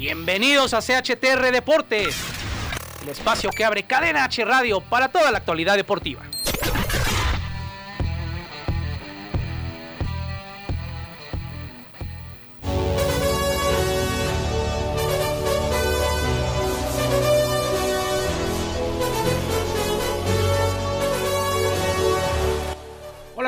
[0.00, 2.16] Bienvenidos a CHTR Deportes,
[3.02, 6.29] el espacio que abre Cadena H Radio para toda la actualidad deportiva.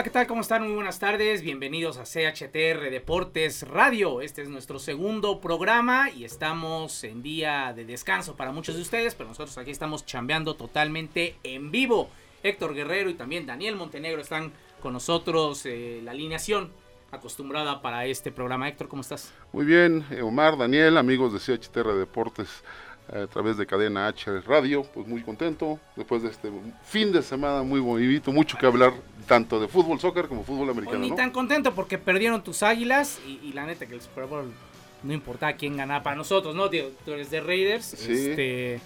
[0.03, 0.27] Hola, ¿qué tal?
[0.27, 0.65] ¿Cómo están?
[0.65, 1.43] Muy buenas tardes.
[1.43, 4.21] Bienvenidos a CHTR Deportes Radio.
[4.21, 9.15] Este es nuestro segundo programa y estamos en día de descanso para muchos de ustedes,
[9.15, 12.11] pero nosotros aquí estamos chambeando totalmente en vivo.
[12.43, 15.65] Héctor Guerrero y también Daniel Montenegro están con nosotros.
[15.67, 16.73] Eh, la alineación
[17.13, 18.69] acostumbrada para este programa.
[18.69, 19.33] Héctor, ¿cómo estás?
[19.53, 22.65] Muy bien, Omar, Daniel, amigos de CHTR Deportes
[23.13, 26.51] a través de Cadena H Radio, pues muy contento después de este
[26.83, 28.95] fin de semana muy bonito, mucho que hablar
[29.27, 30.99] tanto de fútbol, soccer como fútbol americano.
[30.99, 34.51] Pues ni tan contento porque perdieron tus águilas y, la neta que el Super Bowl
[35.03, 36.71] no importa quién ganaba para nosotros, ¿no?
[36.71, 38.81] Tú eres de Raiders, este,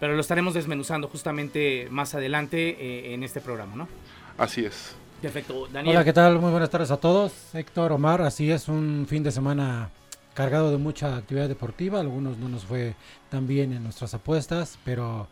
[0.00, 3.88] pero lo estaremos desmenuzando justamente más adelante eh, en este programa, ¿no?
[4.36, 4.96] Así es.
[5.22, 5.96] Perfecto, Daniel.
[5.96, 6.38] Hola, ¿qué tal?
[6.38, 7.54] Muy buenas tardes a todos.
[7.54, 9.90] Héctor, Omar, así es, un fin de semana
[10.34, 12.00] cargado de mucha actividad deportiva.
[12.00, 12.94] Algunos no nos fue
[13.28, 15.28] tan bien en nuestras apuestas, pero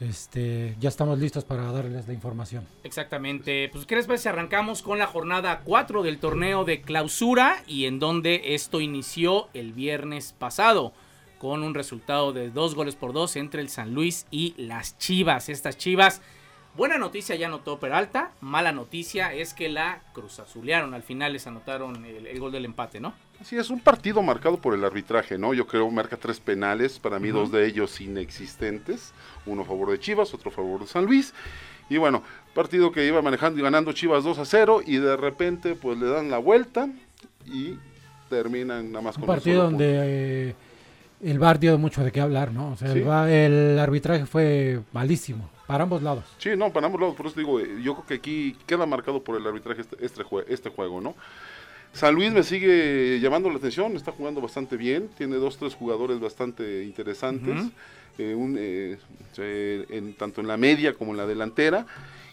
[0.00, 2.66] este, ya estamos listos para darles la información.
[2.82, 3.68] Exactamente.
[3.70, 7.98] Pues, ¿qué les parece arrancamos con la jornada 4 del torneo de clausura y en
[7.98, 10.92] donde esto inició el viernes pasado?
[11.38, 15.48] Con un resultado de dos goles por dos entre el San Luis y las Chivas.
[15.48, 16.22] Estas Chivas
[16.76, 21.46] Buena noticia ya anotó Peralta, mala noticia es que la Cruz Azulearon, al final les
[21.46, 23.14] anotaron el, gol del empate, ¿no?
[23.42, 25.54] Sí, es un partido marcado por el arbitraje, ¿no?
[25.54, 29.12] Yo creo marca tres penales, para mí dos de ellos inexistentes,
[29.44, 31.34] uno a favor de Chivas, otro a favor de San Luis.
[31.90, 32.22] Y bueno,
[32.54, 36.06] partido que iba manejando y ganando Chivas 2 a 0 y de repente pues le
[36.06, 36.88] dan la vuelta
[37.44, 37.76] y
[38.30, 40.54] terminan nada más con un partido donde eh,
[41.22, 42.72] el VAR dio mucho de qué hablar, ¿no?
[42.72, 45.50] O sea, el arbitraje fue malísimo.
[45.66, 46.24] Para ambos lados.
[46.38, 47.16] Sí, no, para ambos lados.
[47.16, 50.22] Por eso digo, eh, yo creo que aquí queda marcado por el arbitraje este, este,
[50.48, 51.14] este, juego, ¿no?
[51.94, 56.18] San Luis me sigue llamando la atención, está jugando bastante bien, tiene dos, tres jugadores
[56.18, 57.70] bastante interesantes,
[58.18, 58.98] eh, un, eh,
[59.38, 61.86] en, tanto en la media como en la delantera.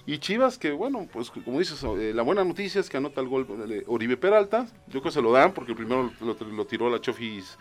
[0.07, 3.45] Y Chivas, que bueno, pues como dices, la buena noticia es que anota el gol
[3.85, 4.65] Oribe Peralta.
[4.87, 7.55] Yo creo que se lo dan porque primero lo, lo tiró la Chofis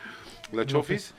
[0.53, 1.15] la Chofis,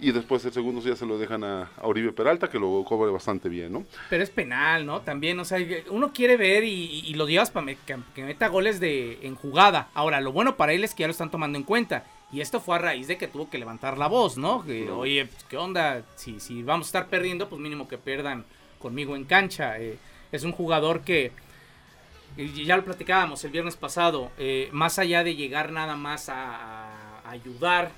[0.00, 3.48] y después el segundo ya se lo dejan a, Oribe Peralta, que lo cobre bastante
[3.48, 3.84] bien, ¿no?
[4.08, 5.00] Pero es penal, ¿no?
[5.00, 5.58] También, o sea,
[5.90, 9.88] uno quiere ver y, lo llevas para que, meta goles de en jugada.
[9.94, 12.04] Ahora, lo bueno para él es que ya lo están tomando en cuenta.
[12.32, 14.64] Y esto fue a raíz de que tuvo que levantar la voz, ¿no?
[14.64, 16.02] Que, Oye, pues, ¿qué onda?
[16.16, 18.44] Si, si vamos a estar perdiendo, pues mínimo que pierdan
[18.78, 19.78] conmigo en cancha.
[19.80, 19.98] Eh,
[20.32, 21.32] es un jugador que
[22.36, 27.90] ya lo platicábamos el viernes pasado, eh, más allá de llegar nada más a ayudar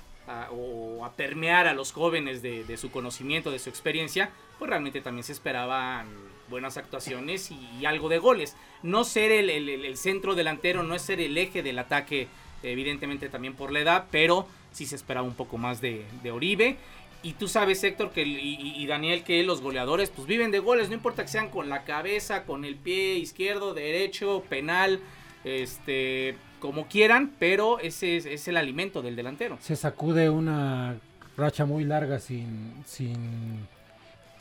[0.51, 5.23] o a permear a los jóvenes de, su conocimiento, de su experiencia, pues realmente también
[5.23, 6.07] se esperaban
[6.49, 8.55] buenas actuaciones y, algo de goles.
[8.83, 12.27] No ser el, centro delantero, no es ser el eje del ataque,
[12.63, 16.77] evidentemente también por la edad, pero sí se esperaba un poco más de, Oribe.
[17.21, 20.95] Y tú sabes, Héctor, que, y, Daniel, que los goleadores pues viven de goles, no
[20.95, 25.01] importa que sean con la cabeza, con el pie izquierdo, derecho, penal,
[25.43, 29.57] este, como quieran, pero ese es, el alimento del delantero.
[29.61, 30.97] Se sacude una
[31.37, 33.67] racha muy larga sin, sin,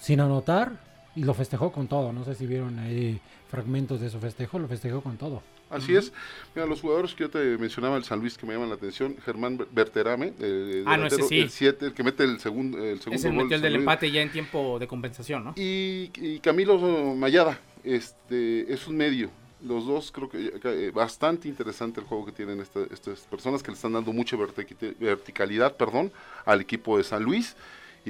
[0.00, 0.72] sin anotar
[1.14, 2.12] y lo festejó con todo.
[2.12, 5.42] No sé si vieron ahí fragmentos de su festejo, lo festejó con todo.
[5.70, 6.12] Así es.
[6.54, 9.16] Mira, los jugadores que yo te mencionaba, el San Luis, que me llaman la atención,
[9.24, 11.40] Germán Berterame, el, ah, no, ese sí.
[11.40, 14.22] el 7, el que mete el segundo, el segundo el metió el del empate ya
[14.22, 15.54] en tiempo de compensación, ¿no?
[15.56, 16.78] Y, y Camilo
[17.14, 19.30] Mayada, este, es un medio,
[19.62, 23.76] los dos creo que eh, bastante interesante el juego que tienen estas personas que le
[23.76, 26.12] están dando mucha verticalidad perdón,
[26.44, 27.56] al equipo de San Luis.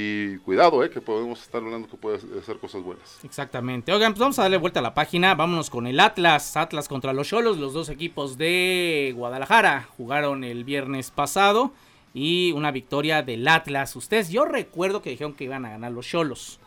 [0.01, 3.19] Y cuidado, eh, que podemos estar hablando que puede hacer cosas buenas.
[3.25, 3.93] Exactamente.
[3.93, 5.35] Oigan, pues vamos a darle vuelta a la página.
[5.35, 6.57] Vámonos con el Atlas.
[6.57, 7.59] Atlas contra los Cholos.
[7.59, 11.73] Los dos equipos de Guadalajara jugaron el viernes pasado.
[12.15, 13.97] Y una victoria del Atlas.
[13.97, 16.61] Ustedes, yo recuerdo que dijeron que iban a ganar los Cholos.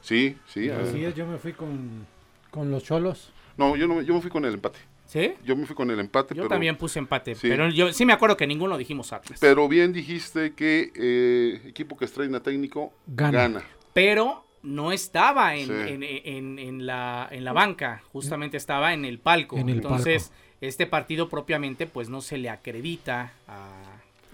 [0.00, 0.70] Sí, sí.
[0.70, 2.06] Así es, yo me fui con,
[2.50, 3.32] con los Cholos.
[3.56, 4.78] No, yo, no, yo me fui con el empate.
[5.06, 5.34] ¿Sí?
[5.44, 7.48] Yo me fui con el empate, Yo pero, también puse empate, Sí.
[7.48, 9.38] pero yo sí me acuerdo que ninguno dijimos Atlas.
[9.40, 13.38] pero bien dijiste que eh, equipo que estrena técnico Gana.
[13.42, 13.62] gana.
[13.92, 15.72] pero no estaba en, Sí.
[15.72, 19.56] en- en- en la, en la banca, justamente estaba en el palco.
[19.58, 23.68] En el Entonces, este partido propiamente pues no se le acredita a,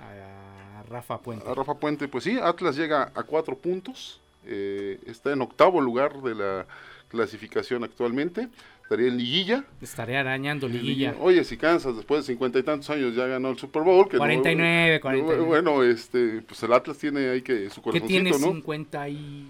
[0.00, 1.46] a Rafa Puente.
[1.48, 6.22] A Rafa Puente, pues sí, Atlas llega a cuatro puntos, eh, está en octavo lugar
[6.22, 6.66] de la
[7.08, 8.48] clasificación actualmente,
[8.92, 9.64] estaría en liguilla.
[9.80, 11.14] Estaré arañando liguilla.
[11.20, 14.06] Oye, si Kansas después de cincuenta y tantos años ya ganó el Super Bowl.
[14.08, 15.44] Que no- 49, 49.
[15.44, 18.52] Bueno, este, pues el Atlas tiene ahí que su tiene corazoncito, ¿no?
[18.54, 19.48] 50 y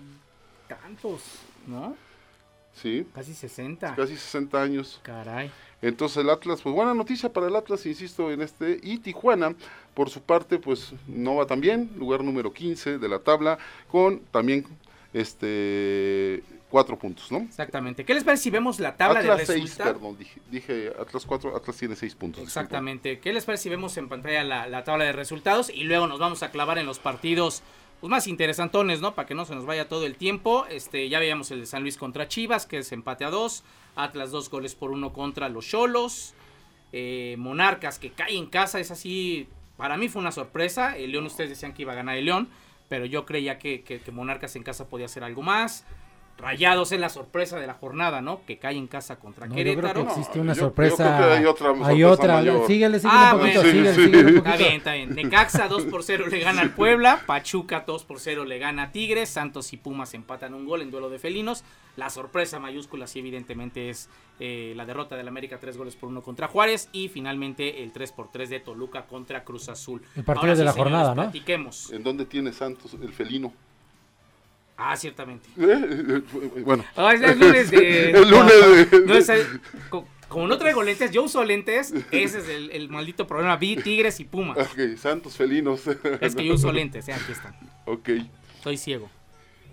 [0.68, 1.22] tantos,
[1.66, 1.96] ¿no?
[2.74, 3.94] Sí, Casi 60.
[3.96, 5.00] casi 60 años.
[5.02, 5.50] Caray.
[5.82, 8.78] Entonces el Atlas, pues buena noticia para el Atlas, insisto, en este.
[8.82, 9.54] Y Tijuana,
[9.94, 13.58] por su parte, pues no va tan bien, lugar número 15 de la tabla,
[13.90, 14.64] con también
[15.12, 16.42] este
[16.72, 17.38] cuatro puntos, ¿no?
[17.38, 18.04] Exactamente.
[18.04, 19.92] ¿Qué les parece si vemos la tabla Atlas de 6, resultados?
[19.92, 22.40] perdón, dije, dije Atlas 4, Atlas tiene 6 puntos.
[22.42, 22.60] disculpa.
[22.60, 23.20] Exactamente.
[23.20, 26.19] ¿Qué les parece si vemos en pantalla la, la tabla de resultados y luego nos
[26.19, 27.62] vamos a clavar en los partidos
[28.00, 29.14] pues, más interesantones, ¿no?
[29.14, 30.66] Para que no se nos vaya todo el tiempo.
[30.69, 33.62] Este, ya veíamos el de San Luis contra Chivas, que es empate a dos.
[33.94, 36.34] Atlas dos goles por uno contra los Cholos.
[36.92, 39.48] Eh, Monarcas que cae en casa, es así.
[39.76, 40.96] Para mí fue una sorpresa.
[40.96, 42.48] El León, ustedes decían que iba a ganar el León,
[42.88, 45.84] pero yo creía que, que- que Monarcas en casa podía hacer algo más.
[46.38, 48.44] Rayados es la sorpresa de la jornada, ¿no?
[48.44, 50.05] Que cae en casa contra No, yo creo Querétaro.
[50.05, 50.96] que existe No, una yo- yo sorpresa.
[51.17, 52.34] creo que hay otra Hay sorpresa otra.
[52.34, 52.67] mayor.
[52.67, 53.73] Síguele, síguele Ah, un poquito, bueno.
[53.73, 54.05] síguele, Sí, sí.
[54.06, 55.14] síguele un Está bien, está bien.
[55.14, 57.23] Necaxa 2 por 0 le gana al Puebla.
[57.26, 59.29] Pachuca 2 por 0 le gana a Tigres.
[59.29, 61.62] Santos y Pumas empatan un gol en duelo de felinos.
[61.94, 64.08] La sorpresa mayúscula sí evidentemente es
[64.40, 66.88] eh, la derrota del América 3 goles por 1 contra Juárez.
[66.90, 70.02] Y finalmente el 3 por 3 de Toluca contra Cruz Azul.
[70.17, 71.23] El partido de la jornada, ¿no?
[71.23, 71.93] Platiquemos.
[71.93, 73.52] ¿En dónde tiene Santos el felino?
[74.84, 75.49] Ah, ciertamente.
[75.58, 76.23] Eh,
[76.64, 78.11] Bueno, Ah, es, es lunes de...
[78.12, 79.00] el lunes de...
[79.06, 81.93] No, es el- co- como no traigo lentes, yo uso lentes.
[82.11, 83.56] Ese es el, el maldito problema.
[83.56, 84.56] Vi Tigres y Pumas.
[84.58, 85.82] Ok, Santos felinos.
[86.20, 87.55] Es que yo uso lentes, eh, aquí están.
[87.87, 88.08] Ok.
[88.62, 89.11] Soy ciego.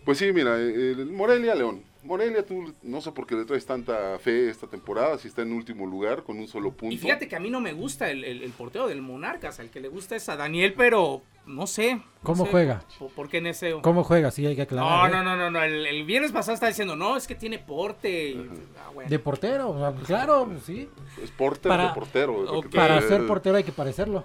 [0.06, 1.84] Pues sí, mira, el Morelia León.
[2.04, 5.52] Morelia, tú no sé por qué le traes tanta fe esta temporada, si está en
[5.52, 6.94] último lugar con un solo punto.
[6.96, 9.70] Y fíjate que a mí no me gusta el, el, el portero del Monarcas, al
[9.70, 11.96] que le gusta es a Daniel, pero no sé.
[11.96, 12.84] no ¿Cómo sé juega?
[12.98, 13.81] ¿Por, por qué Neseo?
[13.81, 14.31] ¿Cómo juega?
[14.31, 15.12] Sí, hay que No, aclarar.
[15.12, 15.24] no, ¿eh?
[15.24, 18.30] no, no, no, El, el viernes pasado estaba diciendo, no, es que tiene porte.
[18.31, 19.10] y- ah, bueno.
[19.10, 20.88] De portero, o sea, claro, pues sí.
[21.24, 22.62] Es portero Para- de portero.
[22.74, 24.24] Para ser portero hay que parecerlo.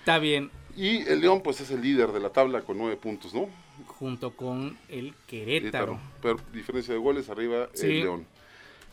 [0.00, 3.32] Está bien, Y el León, pues es el líder de la tabla con nueve puntos,
[3.34, 3.48] ¿no?
[3.86, 5.98] junto con el Querétaro.
[6.22, 7.86] Pero diferencia de goles, arriba Sí.
[7.86, 8.26] el León.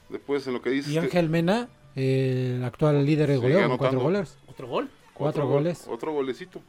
[0.10, 0.92] Después en lo que dices.
[0.94, 4.38] Y Ángel Mena, el actual líder de goleo, con cuatro goles.
[4.48, 4.90] ¿Otro gol?
[5.14, 5.86] Cuatro goles.
[5.88, 6.62] Otro golecito.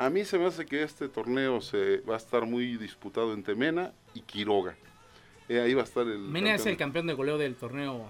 [0.00, 3.56] A mí se me hace que este torneo se va a estar muy disputado entre
[3.56, 4.76] Mena y Quiroga.
[5.48, 6.18] Eh, ahí va a estar el.
[6.20, 8.08] Mena es el campeón de goleo del torneo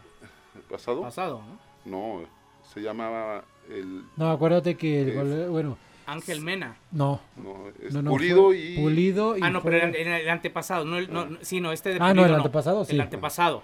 [0.70, 1.00] pasado.
[1.00, 1.43] pasado,
[1.87, 2.20] ¿no?
[2.20, 2.26] No,
[2.75, 4.02] se llamaba el.
[4.19, 6.76] No, acuérdate que el Es- goleo, bueno, Ángel Mena.
[6.93, 7.23] no.
[7.43, 8.76] No, es no, no, Pulido fue y.
[8.76, 10.85] Pulido y Ah, no, fue- pero era, era el antepasado.
[10.85, 12.96] No, el- no, no, sí, no, este de Ah, no, Pulido el antepasado, sí.
[12.96, 13.62] El antepasado.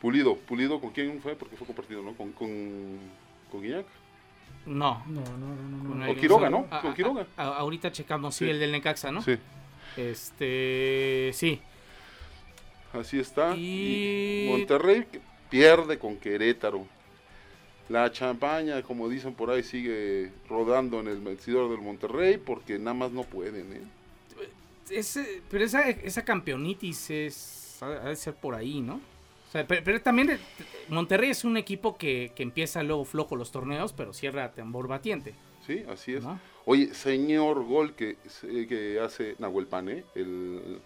[0.00, 0.34] Pulido.
[0.34, 1.36] Pulido, ¿con quién fue?
[1.36, 2.14] Porque fue compartido, ¿no?
[2.14, 2.98] Con, con,
[3.52, 3.86] con Guiñac.
[4.68, 5.02] No.
[5.06, 5.54] No, no,
[5.88, 6.66] no, no, el- Quiroga, ¿no?
[6.68, 7.26] Con ah, Quiroga.
[7.36, 8.50] ah, ahorita checamos, sí, Sí.
[8.50, 9.22] el del Necaxa, ¿no?
[9.22, 9.36] Sí,
[9.96, 11.60] Este, sí.
[12.92, 13.54] así está.
[13.56, 15.06] Y- Y Monterrey
[15.50, 16.86] pierde con Querétaro.
[17.88, 22.92] La champaña, como dicen por ahí, sigue rodando en el vestidor del Monterrey porque nada
[22.94, 23.82] más no pueden, ¿eh?
[24.90, 29.00] Ese- pero esa, esa campeonitis es, ha de ser por ahí, ¿no?
[29.48, 30.38] O sea, pero, pero también
[30.88, 34.88] Monterrey es un equipo que, que empieza luego flojo los torneos, pero cierra a tambor
[34.88, 35.34] batiente,
[35.66, 36.22] Sí, así es.
[36.22, 36.38] ¿no?
[36.64, 38.16] Oye, señor gol que,
[38.68, 40.80] que hace Nahuel Pane, el,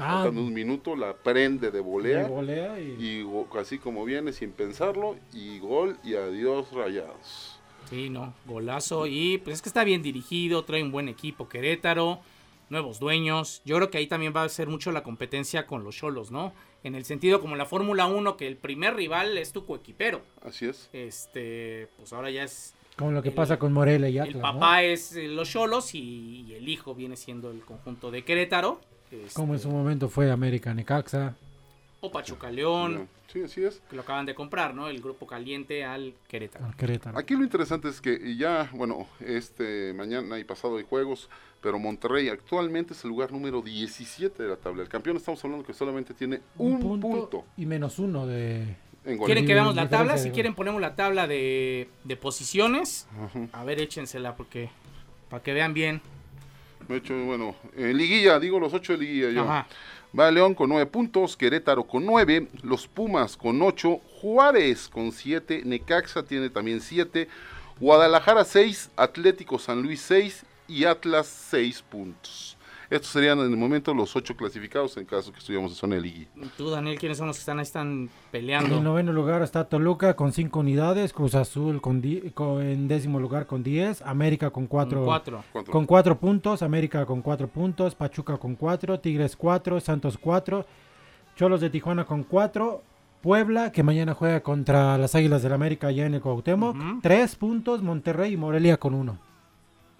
[0.00, 0.28] Ah.
[0.28, 2.22] un minuto, la prende de volea.
[2.22, 3.26] De volea y, Y
[3.58, 7.58] así como viene, sin pensarlo, y gol y adiós rayados.
[7.90, 12.20] Sí, no, golazo y pues es que está bien dirigido, trae un buen equipo Querétaro,
[12.68, 13.62] nuevos dueños.
[13.64, 16.52] Yo creo que ahí también va a ser mucho la competencia con los Cholos, ¿no?
[16.84, 20.22] En el sentido como la Fórmula 1 que el primer rival es tu coequipero.
[20.42, 20.88] Así es.
[20.92, 24.42] Este, pues ahora ya es como lo que el- pasa con Morelia y el Atlas,
[24.42, 28.80] papá es eh, los Cholos y, y el hijo viene siendo el conjunto de Querétaro.
[29.12, 29.18] ¿no?
[29.24, 31.36] este, Como en su momento fue América Necaxa.
[32.00, 33.82] O Pachuca León, No, Sí, así es.
[33.90, 34.88] que lo acaban de comprar, ¿no?
[34.88, 36.64] El grupo caliente al Querétaro.
[36.64, 37.18] al Querétaro.
[37.18, 41.28] Aquí lo interesante es que ya, bueno, este mañana y pasado hay juegos,
[41.60, 44.82] pero Monterrey actualmente es el lugar número 17 de la tabla.
[44.82, 48.76] El campeón estamos hablando que solamente tiene un, punto, y menos uno de...
[49.24, 50.18] ¿Quieren que veamos la tabla?
[50.18, 53.08] Si quieren ponemos la tabla de, de posiciones.
[53.52, 54.70] A ver, échensela porque
[55.30, 56.00] para que vean bien.
[56.88, 59.42] De hecho, bueno, en liguilla, digo los ocho de liguilla yo.
[59.42, 59.66] Ajá.
[60.16, 65.62] Va León con nueve puntos, Querétaro con nueve, los Pumas con ocho, Juárez con 7,
[65.64, 67.28] Necaxa tiene también 7,
[67.78, 72.57] Guadalajara 6, Atlético San Luis 6 y Atlas 6 puntos.
[72.90, 76.00] Estos serían en el momento los ocho clasificados en caso que estuviéramos en zona de
[76.00, 76.28] liguilla.
[76.56, 78.80] Tú, Daniel, ¿quiénes son los que están ahí están En el peleando?
[78.80, 82.02] noveno lugar está Toluca con 5 unidades, Cruz Azul con
[82.34, 85.44] con- en décimo lugar con 10, América con 4 Con cuatro.
[85.52, 85.70] ¿Cuánto?
[85.70, 90.64] con cuatro puntos, América con 4 puntos, Pachuca con 4, Tigres 4, Santos 4,
[91.36, 92.82] Cholos de Tijuana con 4,
[93.20, 96.74] Puebla que mañana juega contra las Águilas del América allá en el Cuauhtémoc.
[97.02, 99.18] 3 puntos, Monterrey y Morelia con 1.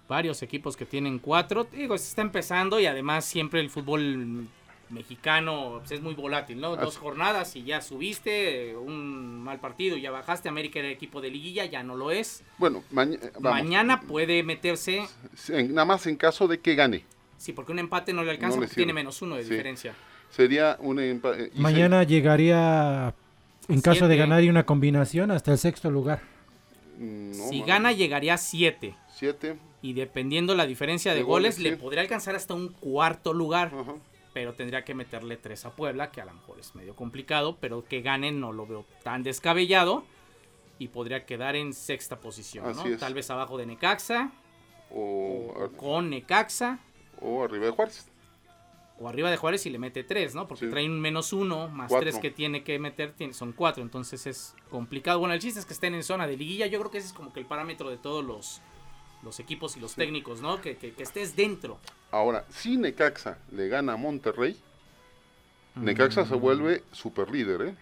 [0.09, 1.65] Varios equipos que tienen cuatro.
[1.71, 4.47] Digo, se está empezando y además siempre el fútbol
[4.89, 6.75] mexicano pues, es muy volátil, ¿no?
[6.75, 10.49] Dos jornadas y ya subiste, un mal partido y ya bajaste.
[10.49, 12.41] América era equipo de liguilla, ya no lo es.
[12.57, 13.61] Bueno, maña- vamos.
[13.63, 15.05] Mañana puede meterse,
[15.49, 17.05] En- nada más en caso de que gane.
[17.37, 19.51] sí, porque un empate no le alcanza, No le porque tiene menos uno de Sí.
[19.51, 19.93] diferencia.
[20.31, 23.13] Sería un empa- eh, Mañana llegaría
[23.67, 26.21] en caso de ganar y una combinación hasta el sexto lugar.
[26.97, 28.95] mm, no, si man, gana llegaría a siete.
[29.15, 29.55] Siete.
[29.81, 33.71] Y dependiendo la diferencia de, De goles, goles, le podría alcanzar hasta un cuarto lugar.
[33.73, 33.95] Ajá.
[34.31, 37.83] pero tendría que meterle tres a Puebla, que a lo mejor es medio complicado, pero
[37.83, 40.03] que ganen no lo veo tan descabellado
[40.77, 42.97] y podría quedar en sexta posición, ¿no?
[42.97, 44.31] Tal vez abajo de Necaxa
[44.91, 46.77] O, o, o con Necaxa
[47.19, 48.07] o arriba de Juárez.
[48.99, 50.47] o arriba de Juárez y le mete tres, ¿no?
[50.47, 50.71] Porque Sí.
[50.71, 52.09] trae un menos uno más Cuatro.
[52.09, 55.19] tres que tiene que meter, tiene- son cuatro, entonces es complicado.
[55.19, 57.13] Bueno, el chiste es que estén en zona de liguilla, yo creo que ese es
[57.13, 58.61] como que el parámetro de todos los,
[59.23, 60.61] los equipos y los técnicos, ¿no?
[60.61, 61.77] Que, que- que estés dentro.
[62.11, 64.57] Ahora, si Necaxa le gana a Monterrey,
[65.75, 66.27] Necaxa Mm.
[66.29, 67.75] se vuelve super líder, ¿eh?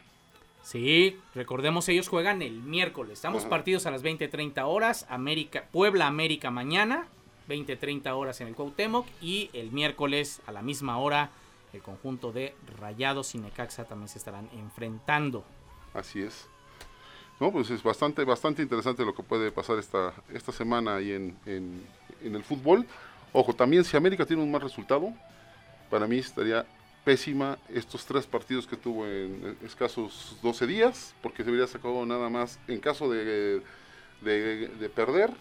[0.64, 3.14] Sí, recordemos, ellos juegan el miércoles.
[3.14, 3.50] Estamos Ajá.
[3.50, 5.06] partidos a las 20-30 horas.
[5.10, 7.08] América, Puebla, América mañana,
[7.48, 9.08] 20-30 horas en el Cuauhtémoc.
[9.22, 11.30] Y el miércoles a la misma hora,
[11.72, 15.46] el conjunto de Rayados y Necaxa también se estarán enfrentando.
[15.94, 16.50] Así es.
[17.40, 21.38] No, pues es bastante, bastante interesante lo que puede pasar esta, esta semana ahí en,
[21.46, 22.86] en, el fútbol.
[23.32, 25.14] Ojo, también si América tiene un mal resultado,
[25.90, 26.66] para mí estaría
[27.06, 32.30] pésima estos tres partidos que tuvo en escasos 12 días, porque se hubiera sacado nada
[32.30, 33.62] más, en caso de,
[34.22, 35.32] de, de perder,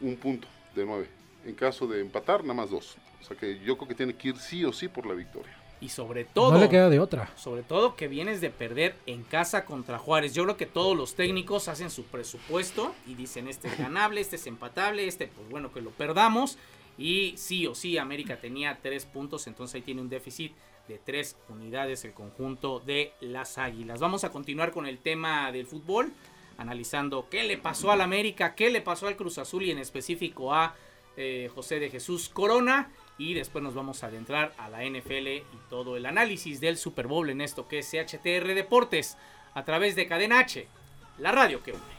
[0.00, 0.46] un punto
[0.76, 1.08] de nueve.
[1.44, 2.96] En caso de empatar, nada más dos.
[3.20, 5.57] O sea que yo creo que tiene que ir sí o sí por la victoria.
[5.80, 7.30] Y sobre todo, No le queda de otra.
[7.36, 10.34] sobre todo que vienes de perder en casa contra Juárez.
[10.34, 14.36] Yo creo que todos los técnicos hacen su presupuesto y dicen este es ganable, este
[14.36, 16.58] es empatable, este pues bueno que lo perdamos.
[16.98, 20.52] Y sí o sí, América tenía tres puntos, entonces ahí tiene un déficit
[20.88, 24.00] de tres unidades el conjunto de las Águilas.
[24.00, 26.12] Vamos a continuar con el tema del fútbol,
[26.56, 30.52] analizando qué le pasó al América, qué le pasó al Cruz Azul y en específico
[30.52, 30.74] a
[31.16, 32.90] eh, José de Jesús Corona.
[33.18, 37.08] Y después nos vamos a adentrar a la NFL y todo el análisis del Super
[37.08, 39.18] Bowl en esto que es CHTR Deportes
[39.54, 40.68] a través de Cadena H,
[41.18, 41.98] la radio que une.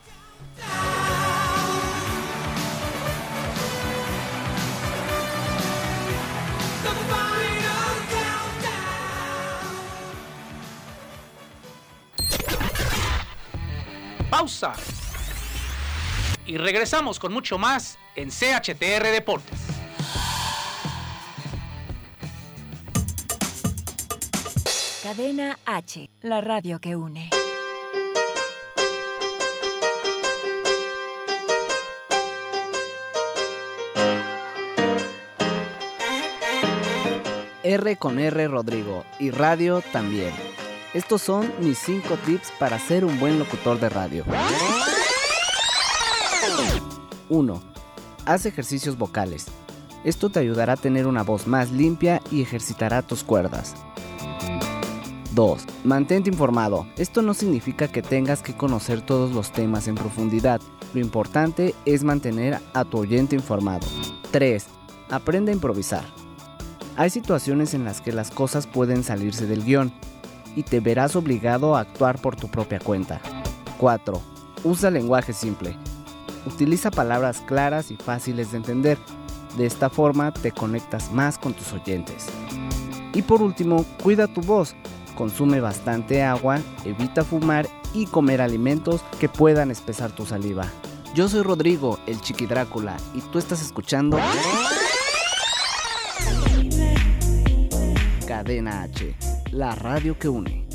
[14.29, 14.73] Pausa.
[16.45, 19.58] Y regresamos con mucho más en CHTR Deportes.
[25.09, 27.31] Cadena H, la radio que une.
[37.63, 40.31] R con R Rodrigo y radio también.
[40.93, 44.25] Estos son mis 5 tips para ser un buen locutor de radio.
[47.29, 47.63] 1.
[48.27, 49.47] Haz ejercicios vocales.
[50.03, 53.73] Esto te ayudará a tener una voz más limpia y ejercitará tus cuerdas.
[55.39, 55.63] 2.
[55.85, 56.85] Mantente informado.
[56.97, 60.59] Esto no significa que tengas que conocer todos los temas en profundidad.
[60.93, 63.87] Lo importante es mantener a tu oyente informado.
[64.31, 64.65] 3.
[65.09, 66.03] Aprende a improvisar.
[66.97, 69.93] Hay situaciones en las que las cosas pueden salirse del guion
[70.57, 73.21] y te verás obligado a actuar por tu propia cuenta.
[73.77, 74.21] 4.
[74.65, 75.77] Usa lenguaje simple.
[76.47, 78.97] Utiliza palabras claras y fáciles de entender.
[79.57, 82.25] De esta forma te conectas más con tus oyentes.
[83.13, 84.75] Y por último, cuida tu voz.
[85.19, 90.65] Consume bastante agua, evita fumar y comer alimentos que puedan espesar tu saliva.
[91.13, 94.17] Yo soy Rodrigo, el Chiqui Drácula, y tú estás escuchando
[98.25, 99.13] Cadena H,
[99.51, 100.65] la radio que une.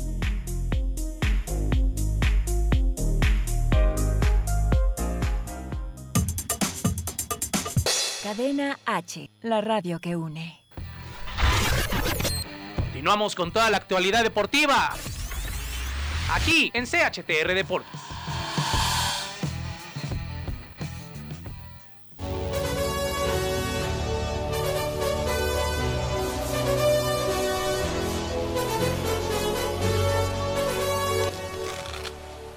[8.21, 10.64] Cadena H, la radio que une.
[12.95, 14.95] Continuamos con toda la actualidad deportiva.
[16.33, 18.14] aquí en CHTR Deportes.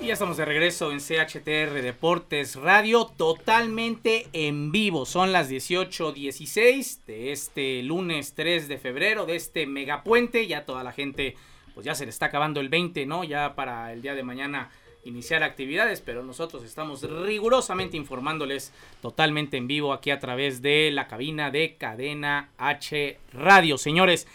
[0.09, 5.05] Ya estamos de regreso en CHTR Deportes Radio, totalmente en vivo.
[5.05, 10.47] Son las 18.16 de este lunes 3 de febrero, de este megapuente.
[10.47, 11.37] Ya toda la gente,
[11.75, 13.23] pues ya se le está acabando el 20, ¿no?
[13.23, 14.71] Ya para el día de mañana
[15.05, 18.73] iniciar actividades, pero nosotros estamos rigurosamente informándoles
[19.03, 23.77] totalmente en vivo aquí a través de la cabina de Cadena H Radio.
[23.77, 24.27] Señores,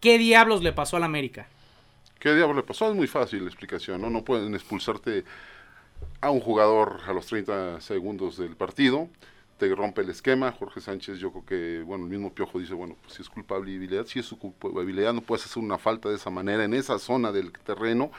[0.00, 1.50] ¿qué diablos le pasó al América?
[2.22, 2.88] ¿Qué diablos le pasó?
[2.88, 4.08] Es muy fácil la explicación, ¿no?
[4.08, 5.24] No pueden expulsarte
[6.20, 9.08] a un jugador a los 30 segundos del partido,
[9.58, 10.52] te rompe el esquema.
[10.52, 14.06] Jorge Sánchez, yo creo que, bueno, el mismo Piojo dice, bueno, pues si es culpabilidad,
[14.06, 17.32] si es su culpabilidad, no puedes hacer una falta de esa manera en esa zona
[17.32, 18.12] del terreno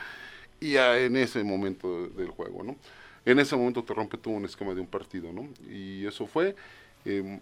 [0.60, 2.76] y en ese momento del juego, ¿no?
[3.24, 5.48] En ese momento te rompe todo un esquema de un partido, ¿no?
[5.72, 6.58] Y eso fue,
[7.06, 7.40] em,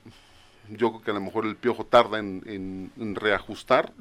[0.70, 3.92] yo creo que a lo mejor el Piojo tarda en reajustar,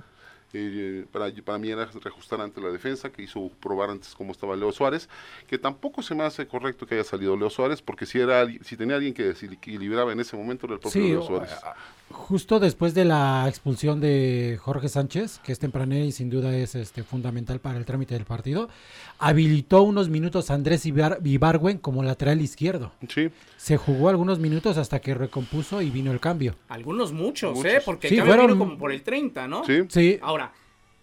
[0.52, 4.57] eh, para, para mí era reajustar ante la defensa, que hizo probar antes cómo estaba
[4.57, 5.09] Leo Suárez,
[5.47, 8.76] que tampoco se me hace correcto que haya salido Leo Suárez, porque si era si
[8.76, 11.50] tenía alguien que desequilibraba en ese momento era el propio Leo Suárez.
[12.11, 16.75] Justo después de la expulsión de Jorge Sánchez, que es tempranera y sin duda es
[16.75, 18.69] este fundamental para el trámite del partido,
[19.21, 22.93] habilitó unos minutos a Andrés Ibargüen como lateral izquierdo.
[23.09, 23.31] Sí.
[23.57, 26.57] Se jugó algunos minutos hasta que recompuso y vino el cambio.
[26.69, 27.81] Algunos muchos, ¿eh?
[27.85, 29.64] Porque el cambio vino como por el 30, ¿no?
[29.64, 29.85] Sí.
[29.88, 30.19] sí.
[30.21, 30.52] Ahora,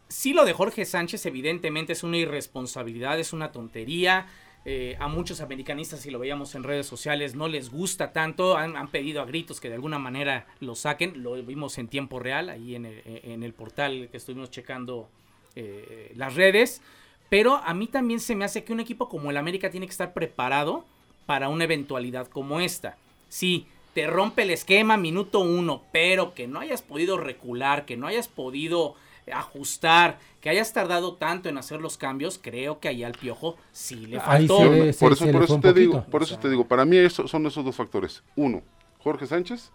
[0.09, 4.27] sí lo de Jorge Sánchez evidentemente es una irresponsabilidad, es una tontería
[4.69, 8.57] eh, a muchos americanistas, si lo veíamos en redes sociales, no les gusta tanto.
[8.57, 11.23] Han, pedido a gritos que de alguna manera lo saquen.
[11.23, 15.07] Lo vimos en tiempo real, ahí en el, portal que estuvimos checando
[15.55, 16.81] eh, las redes.
[17.29, 19.91] Pero a mí también se me hace que un equipo como el América tiene que
[19.91, 20.83] estar preparado
[21.25, 22.97] para una eventualidad como esta.
[23.29, 28.05] Sí, te rompe el esquema minuto uno, pero que no hayas podido recular, que no
[28.05, 28.95] hayas podido
[29.31, 34.07] ajustar, que hayas tardado tanto en hacer los cambios, creo que ahí al piojo sí
[34.07, 34.57] le faltó.
[34.99, 37.65] por eso, por eso te digo, por eso te digo, para mí eso, son esos
[37.65, 38.23] dos factores.
[38.35, 38.61] Uno,
[38.99, 39.71] Jorge Sánchez,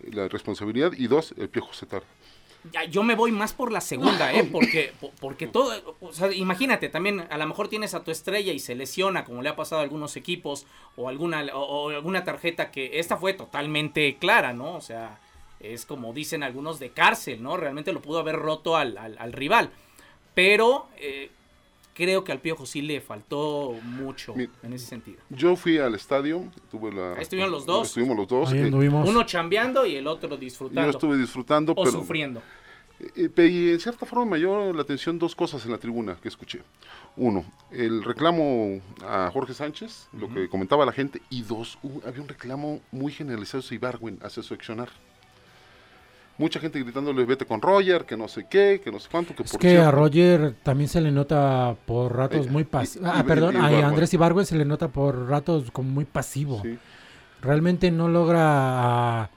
[0.00, 2.06] la responsabilidad, y dos, el piojo se tarda.
[2.72, 4.42] Ya, yo me voy más por la segunda, ¿eh?
[4.52, 8.58] Porque, porque todo, o sea, imagínate, también a lo mejor tienes a tu estrella y
[8.58, 12.98] se lesiona, como le ha pasado a algunos equipos, o alguna, o alguna tarjeta que
[12.98, 14.74] esta fue totalmente clara, ¿no?
[14.74, 15.20] O sea,
[15.60, 17.56] es como dicen algunos de cárcel, ¿no?
[17.56, 19.70] Realmente lo pudo haber roto al, rival.
[20.34, 21.30] Pero eh,
[21.94, 25.18] creo que al Piojo sí le faltó mucho en ese sentido.
[25.30, 27.14] Yo fui al estadio, tuve la...
[27.14, 27.88] Ahí estuvieron los dos.
[27.88, 28.52] Estuvimos los dos.
[28.52, 30.82] Eh, uno chambeando y el otro disfrutando.
[30.82, 32.42] Yo estuve disfrutando, o sufriendo.
[33.14, 36.28] Eh, y en cierta forma me llamó la atención dos cosas en la tribuna que
[36.28, 36.60] escuché.
[37.16, 42.28] Uno, el reclamo a Jorge Sánchez, lo que comentaba la gente, y dos, había un
[42.28, 44.90] reclamo muy generalizado de Ibargüen hacia su accionar
[46.38, 49.34] mucha gente gritándole vete con Roger, que no sé qué, que no sé cuánto.
[49.34, 53.06] Que es que a Roger también se le nota por ratos eh, muy pasivo.
[53.06, 56.62] Ah, perdón, a Andrés Ibargüen se le nota por ratos como muy pasivo.
[57.42, 59.30] Realmente no logra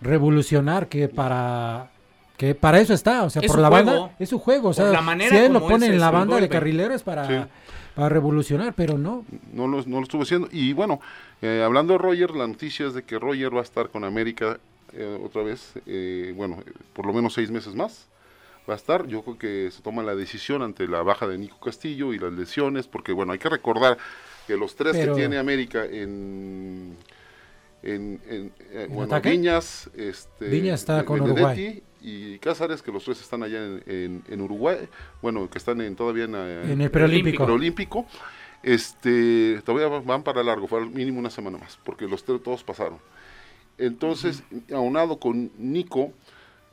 [0.00, 1.90] revolucionar que para
[2.36, 5.00] que para eso está, o sea, por la banda es su juego, o sea, la
[5.00, 7.48] manera si él lo pone en la banda de carrilero es para,
[7.94, 9.24] para revolucionar, pero no.
[9.52, 10.48] No lo, no lo estuvo haciendo.
[10.52, 11.00] Y bueno,
[11.40, 14.58] eh, hablando de Roger, la noticia es de que Roger va a estar con América
[14.92, 18.06] eh, otra vez, eh, bueno, por lo menos seis meses más
[18.68, 19.06] va a estar.
[19.06, 22.32] Yo creo que se toma la decisión ante la baja de Nico Castillo y las
[22.32, 23.98] lesiones, porque bueno, hay que recordar
[24.46, 26.96] que los tres que tiene América en
[27.82, 31.82] en, en, eh, bueno, Viñas, este, Viñas está con Uruguay.
[32.00, 34.88] y Cázares, que los tres están allá en, en Uruguay,
[35.22, 38.06] bueno, que están en, todavía en, en el preolímpico.
[38.62, 42.98] Este, todavía van para largo, fue mínimo una semana más, porque los tres todos pasaron.
[43.78, 46.12] Entonces, aunado con Nico,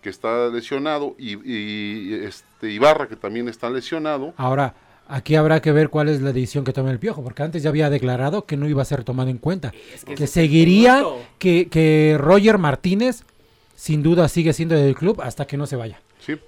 [0.01, 4.33] que está lesionado, y, este Ibarra, que también está lesionado.
[4.37, 4.75] Ahora,
[5.07, 7.69] aquí habrá que ver cuál es la decisión que tome el Piojo, porque antes ya
[7.69, 9.73] había declarado que no iba a ser tomado en cuenta.
[10.15, 11.03] que, seguiría,
[11.39, 13.23] que, que Roger Martínez,
[13.75, 15.99] sin duda, sigue siendo del club hasta que no se vaya.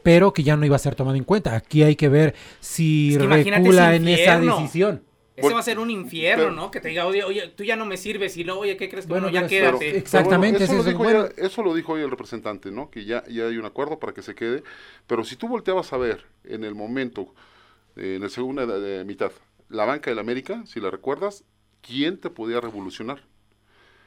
[0.03, 1.55] Pero que ya no iba a ser tomado en cuenta.
[1.55, 5.01] Aquí hay que ver si recula en esa decisión.
[5.35, 6.71] Ese va a ser un infierno, ¿no?
[6.71, 9.07] Que te diga, oye, oye, tú ya no me sirves y luego, oye, ¿qué crees?
[9.07, 9.97] Bueno, ya quédate.
[9.97, 10.63] exactamente.
[10.63, 12.89] eso, lo dijo eso, lo dijo hoy el representante, ¿no?
[12.89, 14.63] Que ya, ya hay un acuerdo para que se quede.
[15.07, 17.33] Pero si tú volteabas a ver en el momento,
[17.95, 18.65] en la segunda
[19.03, 19.31] mitad,
[19.69, 21.43] la banca del América, si la recuerdas,
[21.81, 23.21] ¿quién te podía revolucionar?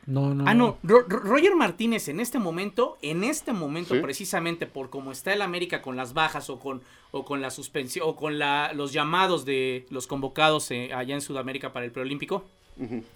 [0.09, 0.44] No, no.
[0.49, 4.01] Ah, no, Ro- Ro- Roger Martínez en este momento, en este momento Sí.
[4.01, 8.09] precisamente por cómo está el América con las bajas o con, o con la suspensión
[8.09, 12.44] o con la, los llamados de los convocados eh, allá en Sudamérica para el preolímpico,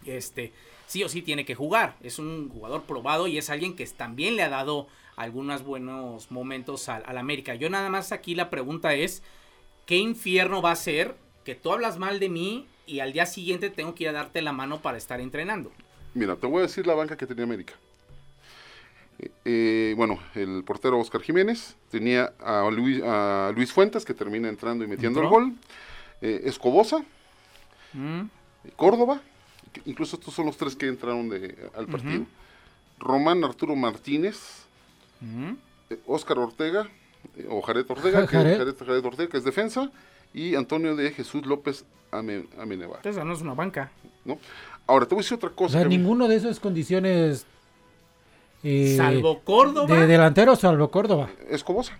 [0.05, 0.53] este,
[0.87, 1.97] sí o sí tiene que jugar.
[2.03, 6.91] Es un jugador probado y es alguien que también le ha dado algunos buenos momentos
[6.91, 7.55] al, al América.
[7.55, 9.23] Yo nada más aquí la pregunta es,
[9.87, 13.71] ¿qué infierno va a ser que tú hablas mal de mí y al día siguiente
[13.71, 15.73] tengo que ir a darte la mano para estar entrenando?
[16.15, 17.75] Mira, te voy a decir la banca que tenía América.
[19.45, 24.85] Eh, bueno, el portero Oscar Jiménez tenía a Luis, a Luis Fuentes que termina entrando
[24.85, 25.39] y metiendo ¿Entró?
[25.39, 25.55] el gol.
[26.21, 27.05] Eh, Escobosa,
[27.93, 28.23] ¿Mm?
[28.77, 29.21] Córdoba,
[29.87, 32.27] incluso estos son los tres que entraron de- al partido.
[32.99, 34.65] Román Arturo Martínez,
[35.21, 35.53] ¿Mm?
[35.91, 36.89] eh, Oscar Ortega,
[37.37, 39.05] eh, o Jared Ortega, que, Jared.
[39.05, 39.91] Ortega, que es defensa,
[40.35, 42.97] y Antonio de Jesús López Ame- Amenebar.
[42.99, 43.91] Entonces no es una banca.
[44.25, 44.39] ¿no?
[44.87, 45.73] Ahora, te voy a decir otra O cosa.
[45.73, 47.47] sea, que a mí- ninguno de esas condiciones.
[48.65, 49.95] eh, Salvo Córdoba.
[49.97, 51.29] De delantero, salvo Córdoba.
[51.51, 51.99] Escobosa.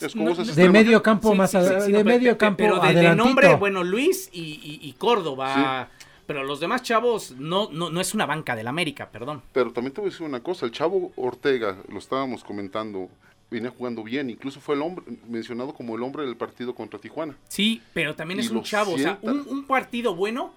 [0.00, 0.72] Escobosa No, es De extremo.
[0.72, 3.14] medio campo Sí, más sí, a- sí, sí, de no, medio pe- campo pero de,
[3.16, 5.88] nombre, bueno, Luis y, y- y Córdoba.
[6.26, 9.42] Pero los demás chavos no, no, no es una banca del América, perdón.
[9.52, 13.08] Pero también te voy a decir una cosa, el chavo Ortega, lo estábamos comentando,
[13.50, 17.34] venía jugando bien, incluso fue el hombre mencionado como el hombre del partido contra Tijuana.
[17.48, 18.92] Sí, pero también Y es un chavo.
[18.94, 20.52] O sea, un, un partido bueno,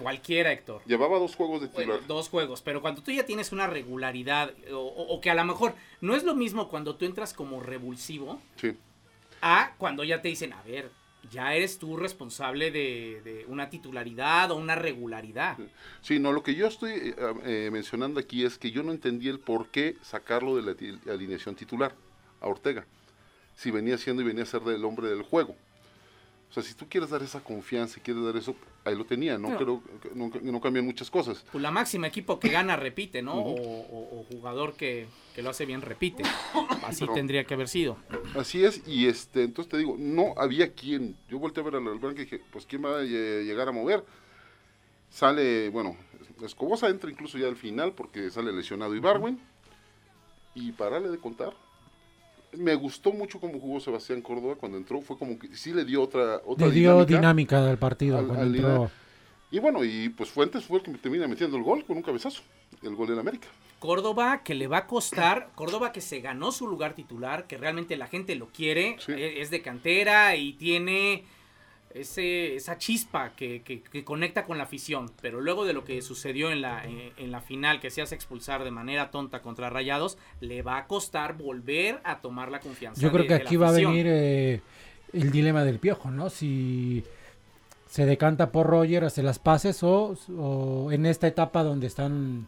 [0.00, 0.82] cualquiera, Héctor.
[0.86, 2.06] Llevaba dos juegos de Bueno, titular.
[2.08, 6.14] dos juegos, pero cuando tú ya tienes una regularidad, o, que a lo mejor no
[6.16, 8.76] es lo mismo cuando tú entras como revulsivo, Sí.
[9.42, 10.90] a cuando ya te dicen, a ver,
[11.30, 15.56] ya eres tú responsable de, de una titularidad o una regularidad.
[16.00, 19.28] Sí, no, lo que yo estoy eh, eh, mencionando aquí es que yo no entendí
[19.28, 20.62] el por qué sacarlo de
[21.04, 21.94] la alineación titular
[22.40, 22.86] a Ortega,
[23.54, 25.54] si venía siendo y venía a ser del hombre del juego.
[26.50, 29.38] O sea, si tú quieres dar esa confianza y quieres dar eso, ahí lo tenía,
[29.38, 29.56] no No.
[29.56, 31.44] creo que no, no cambian muchas cosas.
[31.52, 33.34] Pues la máxima equipo que gana repite, ¿no?
[33.34, 36.24] o, o- o jugador que, que lo hace bien repite.
[36.84, 37.98] Así Pero- tendría que haber sido.
[38.36, 41.16] Así es, y este, entonces te digo, no había quien.
[41.28, 43.72] Yo volteé a ver al Albanque y dije, pues quién va a lle- llegar a
[43.72, 44.04] mover.
[45.08, 45.96] Sale, bueno,
[46.42, 49.38] Escobosa entra incluso ya al final porque sale lesionado Ibarwen.
[50.54, 51.52] Y parale de contar.
[52.56, 56.02] Me gustó mucho cómo jugó Sebastián Córdoba cuando entró, fue como que sí le dio
[56.02, 57.16] otra, otra Le dio dinámica.
[57.16, 58.90] dinámica del partido al- cuando al entró.
[59.52, 62.42] Y bueno, y pues Fuentes fue el que termina metiendo el gol con un cabezazo,
[62.82, 63.48] el gol en América.
[63.78, 67.96] Córdoba que le va a costar, Córdoba que se ganó su lugar titular, que realmente
[67.96, 69.12] la gente lo quiere, Sí.
[69.12, 71.24] e- es de cantera y tiene
[71.94, 75.10] ese, esa chispa que, que- que conecta con la afición.
[75.20, 78.14] Pero luego de lo que sucedió en la, en, en la final, que se hace
[78.14, 83.00] expulsar de manera tonta contra Rayados, le va a costar volver a tomar la confianza.
[83.00, 84.60] Yo creo de- que aquí va a venir eh,
[85.12, 86.30] el dilema del piojo, ¿no?
[86.30, 87.02] Si
[87.88, 92.46] se decanta por Roger, hace las pases o, o en esta etapa donde están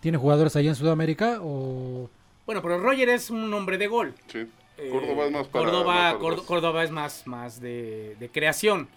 [0.00, 2.10] tiene jugadores allá en Sudamérica o
[2.44, 4.12] Bueno, pero Roger es un hombre de gol.
[4.26, 4.44] Sí.
[4.86, 6.18] Eh, Córdoba es más para Córdoba.
[6.46, 8.88] Córdoba es más, más de, de creación.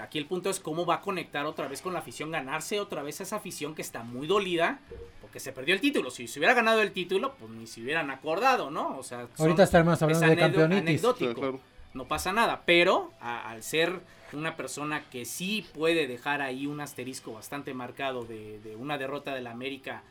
[0.00, 3.02] Aquí el punto es cómo va a conectar otra vez con la afición, ganarse otra
[3.04, 4.80] vez a esa afición que está muy dolida
[5.20, 6.10] porque se perdió el título.
[6.10, 8.96] Si se hubiera ganado el título, pues ni se hubieran acordado, ¿no?
[8.98, 10.80] O sea, son- ahorita estaremos hablando es de campeonitis.
[10.82, 11.30] anecdótico.
[11.30, 11.60] Sí, claro.
[11.94, 14.00] No pasa nada, pero a- al ser
[14.32, 19.34] una persona que sí puede dejar ahí un asterisco bastante marcado de, de una derrota
[19.36, 20.02] de la América,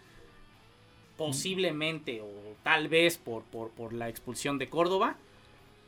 [1.17, 2.27] posiblemente o
[2.63, 5.15] tal vez por, por, por la expulsión de Córdoba,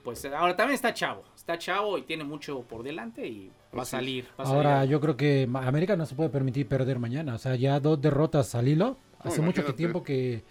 [0.04, 3.86] pues ahora también está chavo, está chavo y tiene mucho por delante y va a
[3.86, 4.26] salir.
[4.40, 4.66] va a salir.
[4.66, 8.02] Ahora yo creo que América no se puede permitir perder mañana, o sea, ya dos
[8.02, 8.98] derrotas al hilo.
[9.20, 10.44] Hace mucho tiempo que,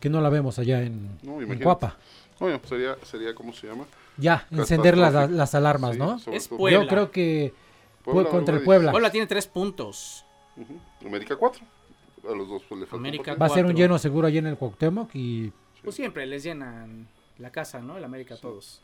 [0.00, 1.58] que no la vemos allá en, No, en.
[1.60, 1.96] Cuapa.
[2.40, 3.84] Bueno, sería, sería, ¿cómo se llama?
[4.16, 6.20] Ya, encender las, las alarmas, Sí, ¿no?
[6.32, 6.48] Es.
[6.48, 6.82] Puebla.
[6.82, 7.54] Yo creo que
[8.02, 8.64] Puebla, contra el.
[8.64, 8.90] Puebla.
[8.90, 10.24] Puebla tiene tres puntos.
[11.04, 11.62] América 4.
[12.28, 13.34] A los dos pues, le falta América.
[13.34, 17.08] Va a ser un lleno seguro allí en el Cuauhtémoc y Pues siempre les llenan
[17.38, 17.96] la casa, ¿no?
[17.96, 18.80] El América a todos.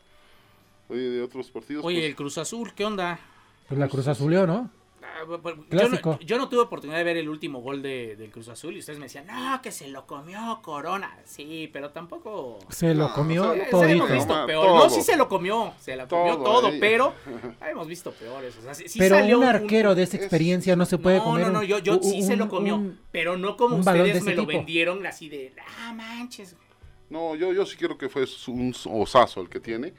[0.89, 1.83] Oye, de otros partidos.
[1.83, 3.19] Oye, pues, el Cruz Azul, ¿qué onda?
[3.67, 4.69] pues, la Cruz Azuleó, ¿no?
[5.69, 8.75] Yo no, yo no tuve oportunidad de ver el último gol de, del Cruz Azul
[8.75, 11.15] y ustedes me decían, no, que se lo comió Corona.
[11.25, 12.59] Sí, pero tampoco...
[12.69, 13.93] Se lo No, comió o sea, Eh, todito.
[13.93, 14.65] hemos visto peor.
[14.67, 14.77] todo.
[14.83, 15.73] No, sí se lo comió.
[15.79, 17.13] Se la comió Todo, todo, pero
[17.69, 18.55] hemos visto peores.
[18.57, 21.17] O sea, sí- sí Pero salió un arquero de esa es- experiencia no se puede
[21.17, 21.45] no, comer.
[21.47, 22.75] no, no, yo, yo un- sí se lo comió.
[22.75, 24.57] un- pero no como ustedes me lo tipo.
[24.57, 26.55] vendieron así de, ah, manches.
[27.09, 29.93] No, yo, yo sí quiero que fue un osazo el que tiene.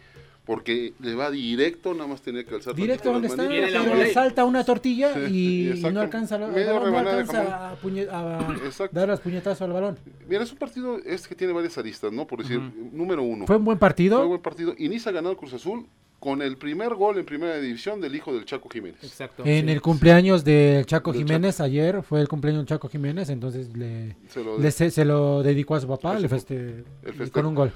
[0.47, 2.75] Porque le va directo, nada más tenía que alzar.
[2.75, 5.93] Directo donde está, pero le salta una tortilla Sí, y, exacto.
[5.93, 8.95] no alcanza, la- no a, puñe- a Exacto.
[8.99, 9.99] dar las puñetazos al balón.
[10.29, 12.27] Mira, es un partido este que tiene varias aristas, ¿no?
[12.27, 12.61] Por decir,
[12.93, 13.47] número uno.
[13.47, 14.21] Fue un buen Fue partido.
[14.23, 14.75] un buen partido.
[14.77, 15.87] Inicia ganando Cruz Azul
[16.21, 19.03] con el primer gol en primera división del hijo del Chaco Jiménez.
[19.03, 19.45] Exacto.
[19.47, 19.73] En sí.
[19.73, 24.17] el cumpleaños del Chaco Del Jiménez, ayer fue el cumpleaños del Chaco Jiménez, entonces le,
[24.29, 27.55] Se lo- le se, se lo dedicó a su papá le feste- El con un
[27.55, 27.73] gol.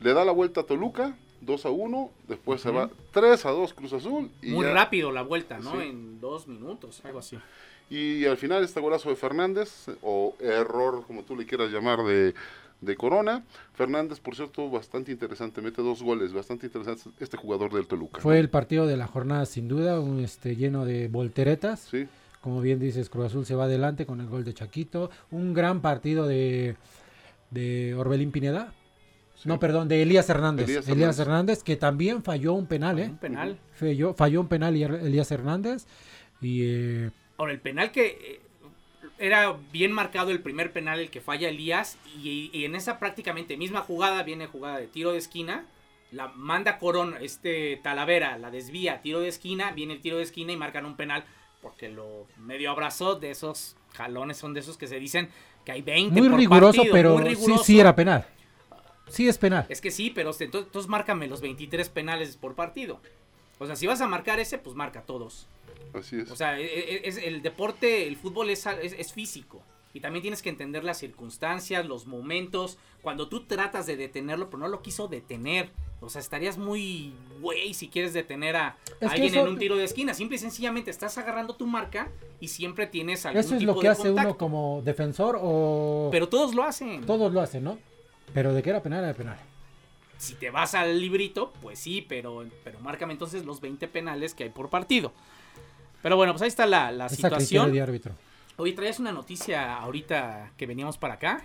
[0.00, 3.74] Le da la vuelta a Toluca, 2 a 1, después se va 3 a 2
[3.74, 4.30] Cruz Azul.
[4.42, 5.72] Y Muy ya- rápido la vuelta, ¿no?
[5.72, 5.88] Sí.
[5.88, 7.38] En dos minutos, algo así.
[7.90, 12.34] Y al final este golazo de Fernández, o error, como tú le quieras llamar, de,
[12.80, 13.44] de Corona.
[13.74, 18.20] Fernández, por cierto, bastante interesante, mete dos goles, bastante interesante este jugador del Toluca.
[18.20, 21.80] Fue el partido de la jornada sin duda, un, este, lleno de volteretas.
[21.90, 22.06] Sí,
[22.40, 25.10] Como bien dices, Cruz Azul se va adelante con el gol de Chaquito.
[25.30, 26.76] Un gran partido de,
[27.50, 28.72] de Orbelín Pineda.
[29.44, 29.48] Sí.
[29.48, 30.68] No, perdón, de Elías Hernández.
[30.68, 31.20] Elías Elías, Hernández.
[31.20, 33.08] Hernández, que también falló un penal, ¿eh?
[33.10, 33.58] Un penal.
[33.74, 35.86] Falló, falló un penal y Elías Hernández.
[36.40, 38.40] Y eh, Ahora, el penal que eh,
[39.18, 43.56] era bien marcado el primer penal, el que falla Elías, y, y en esa prácticamente
[43.56, 45.66] misma jugada, viene jugada de tiro de esquina,
[46.10, 50.52] la manda Corón, este Talavera, la desvía, tiro de esquina, viene el tiro de esquina
[50.52, 51.24] y marcan un penal,
[51.60, 55.28] porque lo medio abrazó de esos jalones, son de esos que se dicen
[55.64, 57.64] que hay 20 muy por riguroso, partido, pero muy sí, riguroso.
[57.64, 58.26] sí era penal.
[59.08, 59.66] Sí es penal.
[59.68, 63.00] Es que sí, pero entonces, entonces márcame los 23 penales por partido.
[63.58, 65.46] O sea, si vas a marcar ese, pues marca todos.
[65.92, 66.30] así es.
[66.30, 69.62] O sea, e- e- es, el deporte, el fútbol es, es, es físico.
[69.92, 72.78] Y también tienes que entender las circunstancias, los momentos.
[73.00, 75.70] Cuando tú tratas de detenerlo, pero no lo quiso detener.
[76.00, 79.84] O sea, estarías muy güey si quieres detener a alguien eso- en un tiro de
[79.84, 80.12] esquina.
[80.12, 83.78] Simple y sencillamente estás agarrando tu marca y siempre tienes algún Eso es tipo lo
[83.80, 86.08] que de hace uno como defensor o...
[86.10, 87.06] Pero todos lo hacen.
[87.06, 87.78] Todos lo hacen, ¿no?
[88.34, 89.38] Pero de que era penal, era penal.
[90.18, 94.44] Si te vas al librito, pues sí, pero, pero márcame entonces los 20 penales que
[94.44, 95.12] hay por partido.
[96.02, 97.72] Pero bueno, pues ahí está la, la a situación.
[97.72, 98.12] de árbitro.
[98.56, 101.44] Oye, traías una noticia ahorita que veníamos para acá.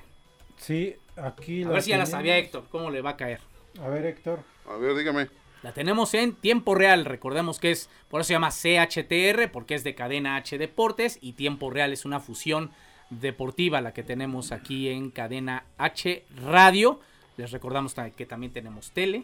[0.57, 3.39] Sí, aquí A la ver si ya la sabía Héctor, cómo le va a caer.
[3.81, 4.39] A ver, Héctor.
[4.69, 5.29] A ver, dígame.
[5.63, 9.83] La tenemos en tiempo real, recordemos que es, por eso se llama CHTR, porque es
[9.83, 12.71] de cadena H Deportes y tiempo real es una fusión
[13.09, 16.99] deportiva la que tenemos aquí en cadena H Radio.
[17.37, 19.23] Les recordamos que también tenemos tele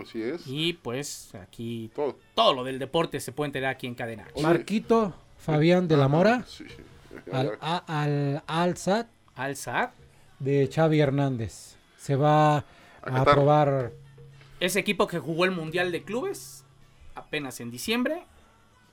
[0.00, 0.42] Así es.
[0.46, 2.18] y pues aquí Todo.
[2.34, 4.32] todo lo del deporte se puede enterar aquí en cadena H.
[4.34, 4.42] Oye.
[4.42, 6.64] Marquito Fabián de la Mora Sí.
[7.32, 9.06] al, a- al Alza,
[10.38, 11.76] de Xavi Hernández.
[11.96, 12.64] Se va a,
[13.02, 13.28] Qatar.
[13.28, 13.92] aprobar
[14.60, 16.64] ese equipo que jugó el Mundial de Clubes
[17.14, 18.24] apenas en diciembre,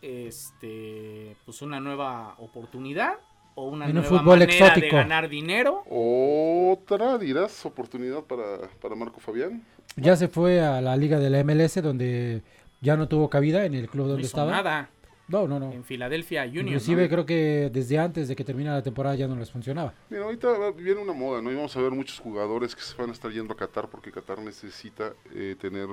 [0.01, 3.13] este, pues una nueva oportunidad
[3.55, 4.95] o una En un nueva fútbol manera exótico.
[4.95, 5.83] de ganar dinero.
[5.89, 9.63] Otra, dirás, oportunidad para, para Marco Fabián.
[9.97, 12.41] Ya se fue a la liga de la MLS donde
[12.79, 14.51] ya no tuvo cabida en el club No donde hizo estaba.
[14.51, 14.89] nada
[15.27, 15.71] No, no, no.
[15.71, 16.67] en Filadelfia Union.
[16.67, 17.09] Inclusive ¿no?
[17.09, 19.93] creo que desde antes de que terminara la temporada ya no les funcionaba.
[20.09, 21.51] Mira, ahorita viene una moda, ¿no?
[21.51, 24.11] Y vamos a ver muchos jugadores que se van a estar yendo a Qatar porque
[24.11, 25.87] Qatar necesita eh, tener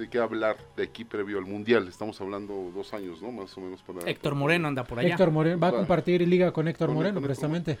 [0.00, 1.86] de qué hablar de aquí previo al Mundial.
[1.86, 3.30] Estamos hablando dos años, ¿no?
[3.30, 4.08] Más o menos para...
[4.10, 5.10] Héctor Moreno anda por allá.
[5.10, 7.78] Héctor Moreno va a compartir liga con Héctor Con- Moreno Héctor precisamente.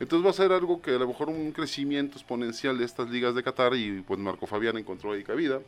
[0.00, 3.34] Entonces va a ser algo que a lo mejor un crecimiento exponencial de estas ligas
[3.34, 5.58] de Qatar y pues Marco Fabián encontró ahí cabida.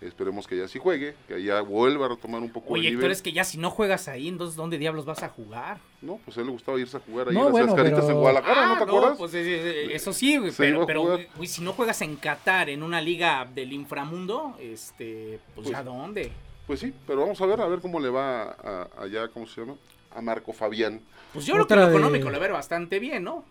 [0.00, 2.98] Esperemos que ya sí juegue, que allá vuelva a retomar un poco Oye, el Héctor,
[3.04, 3.12] nivel.
[3.12, 5.78] es que ya si no juegas ahí, entonces ¿dónde diablos vas a jugar?
[6.02, 8.00] No, pues a él le gustaba irse a jugar ahí No, a las bueno, cascaritas
[8.00, 9.18] pero- en Guadalajara, ¿no Ah, te acuerdas?
[9.18, 11.02] pues, eso sí, güey, pero, pero
[11.36, 15.82] güey, si no juegas en Qatar, en una liga del inframundo, este, pues, Pues- ya
[15.82, 16.32] dónde.
[16.66, 19.60] Pues sí, pero vamos a ver, a ver cómo le va a- allá, ¿cómo se
[19.60, 19.74] llama?
[20.14, 21.00] A Marco Fabián.
[21.32, 23.44] Pues yo creo que Otra lo de- económico le va a ver bastante bien, ¿no?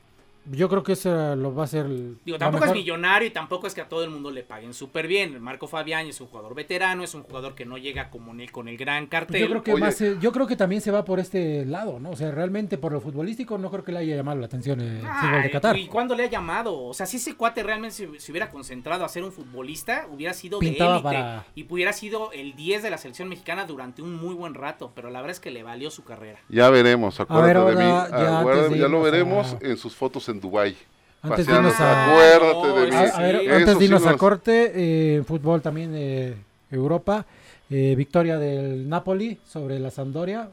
[0.51, 1.86] Yo creo que eso lo va a ser.
[1.86, 4.73] el- Digo, tampoco es millonario y tampoco es que a todo el mundo le paguen
[4.73, 5.41] súper bien.
[5.41, 8.67] Marco Fabián es un jugador veterano, es un jugador que no llega como ni con
[8.67, 9.41] el gran Pues cartel.
[9.41, 9.82] yo creo que Oye.
[9.82, 12.12] más, eh, yo creo que también se va por este lado, ¿no?
[12.12, 14.99] O sea, realmente por lo futbolístico no creo que le haya llamado la atención el
[14.99, 15.77] fútbol de Qatar.
[15.77, 16.77] ¿Y cuándo le ha llamado?
[16.84, 20.34] O sea, si ese cuate realmente se, se hubiera concentrado a ser un futbolista, hubiera
[20.34, 24.01] sido Pintaba de élite para- y hubiera sido el 10 de la selección mexicana durante
[24.01, 26.39] un muy buen rato, pero la verdad es que le valió su carrera.
[26.49, 27.89] Ya veremos, acuérdate ver, de mí.
[27.89, 30.76] ya acuérdate, de ya lo veremos a- en sus fotos en Dubai.
[31.22, 33.06] Antes de irnos a- acuérdate de no, mí.
[33.06, 36.36] A, a ver, antes de irnos sí a corte, eh, en fútbol también de
[36.69, 37.26] Europa,
[37.69, 40.50] eh, victoria del Napoli sobre la Sampdoria.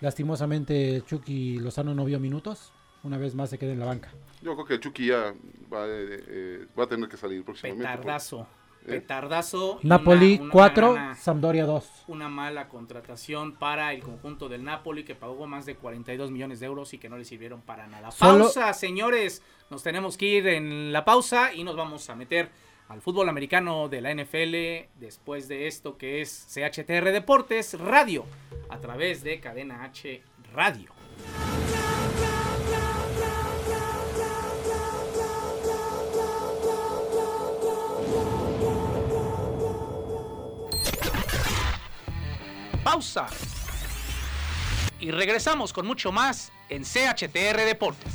[0.00, 4.10] Lastimosamente Chucky Lozano no vio minutos, una vez más se queda en la banca.
[4.42, 5.32] Yo creo que Chucky ya
[5.72, 7.86] va, eh, eh, va a tener que salir próximamente.
[7.86, 8.40] Petardazo.
[8.42, 8.63] Eh.
[8.86, 9.78] Petardazo.
[9.82, 12.04] y Napoli una- una 4, mala- Sampdoria 2.
[12.08, 16.66] una mala contratación para el conjunto del Napoli que pagó más de 42 millones de
[16.66, 18.10] euros y que no le sirvieron para nada.
[18.10, 19.42] Solo- Pausa, señores.
[19.70, 22.50] Nos tenemos que ir en la pausa y nos vamos a meter
[22.88, 28.26] al fútbol americano de la NFL después de esto que es CHTR Deportes Radio
[28.68, 30.92] a través de Cadena H Radio.
[42.84, 43.26] Pausa.
[45.00, 48.12] Y regresamos con mucho más en CHTR Deportes.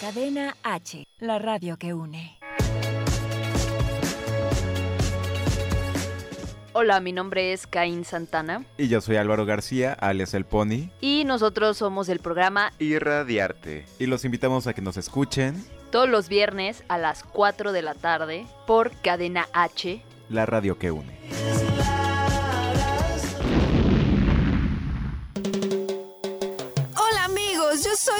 [0.00, 2.38] Cadena H, la radio que une.
[6.72, 11.24] Hola, mi nombre es Caín Santana Y yo soy Álvaro García, alias El Pony, y
[11.24, 13.84] nosotros somos el programa Irradiarte.
[13.98, 17.94] y los invitamos a que nos escuchen todos los viernes a las 4 de la
[17.94, 20.02] tarde por Cadena H.
[20.28, 21.69] la radio que une.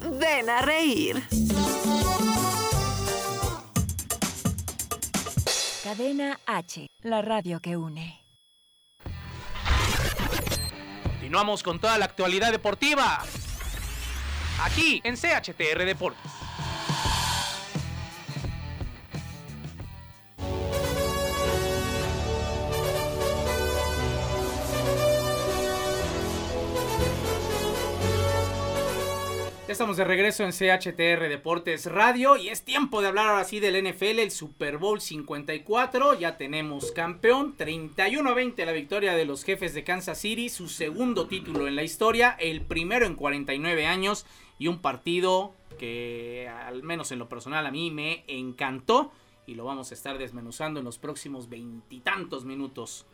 [0.00, 1.22] ven a reír.
[5.84, 8.24] Cadena H, la radio que une.
[11.02, 13.22] Continuamos con toda la actualidad deportiva.
[14.62, 16.30] Aquí en CHTR Deportes.
[29.72, 33.82] Estamos de regreso en CHTR Deportes Radio y es tiempo de hablar ahora sí del
[33.82, 36.18] NFL, el Super Bowl 54.
[36.18, 41.66] Ya tenemos campeón, 31-20 la victoria de los jefes de Kansas City, su segundo título
[41.66, 44.26] en la historia, el primero en 49 años
[44.58, 49.10] y un partido que al menos en lo personal a mí me encantó
[49.46, 53.06] y lo vamos a estar desmenuzando en los próximos veintitantos minutos.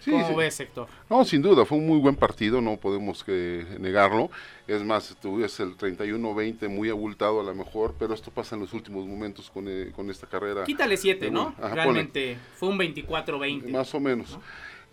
[0.00, 0.34] Sí, ¿Cómo sí.
[0.34, 0.86] ves, Héctor?
[1.08, 4.30] No, sin duda, fue un muy buen partido, no podemos que negarlo.
[4.66, 8.72] Es más, tuviste el 31-20 muy abultado a lo mejor, pero esto pasa en los
[8.72, 10.64] últimos momentos con, eh, con esta carrera.
[10.64, 11.54] Quítale 7, ¿no?
[11.58, 11.74] Ajá, ponle.
[11.74, 13.70] Realmente fue un 24-20.
[13.70, 14.38] Más o menos.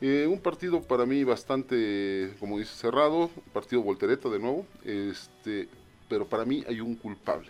[0.02, 5.70] Eh, un partido para mí bastante, como dice, cerrado, partido voltereta de nuevo, este,
[6.10, 7.50] pero para mí hay un culpable,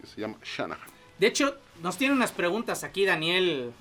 [0.00, 0.88] que se llama Shanahan.
[1.20, 3.72] De hecho, nos tiene unas preguntas aquí, Daniel,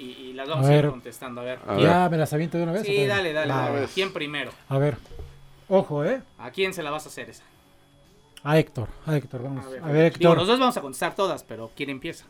[0.00, 0.90] y, y las vamos A a, ir ver.
[0.90, 1.40] contestando.
[1.40, 1.58] A ver.
[1.66, 2.82] A ¿Ya me las aviento de una vez?
[2.86, 3.52] Sí, dale, dale.
[3.52, 3.60] Va.
[3.62, 3.80] dale.
[3.80, 3.88] ver.
[3.94, 4.50] ¿Quién primero?
[4.68, 4.96] A ver,
[5.68, 6.22] ojo, ¿eh?
[6.38, 7.44] ¿A quién se la vas a hacer esa?
[8.42, 9.66] A Héctor, a Héctor, vamos.
[9.66, 12.24] A ver, A ver, Digo, Héctor, los dos vamos a contestar todas, pero ¿quién empieza?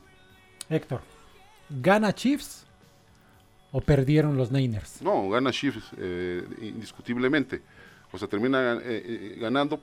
[0.68, 1.00] Héctor.
[1.68, 2.66] ¿Gana Chiefs
[3.70, 5.00] o perdieron los Niners?
[5.02, 7.62] No, gana Chiefs eh, indiscutiblemente.
[8.12, 9.80] O sea, termina eh, eh, ganando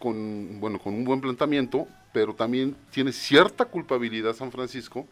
[0.00, 5.06] con, bueno, con un buen planteamiento, pero también tiene cierta culpabilidad San Francisco,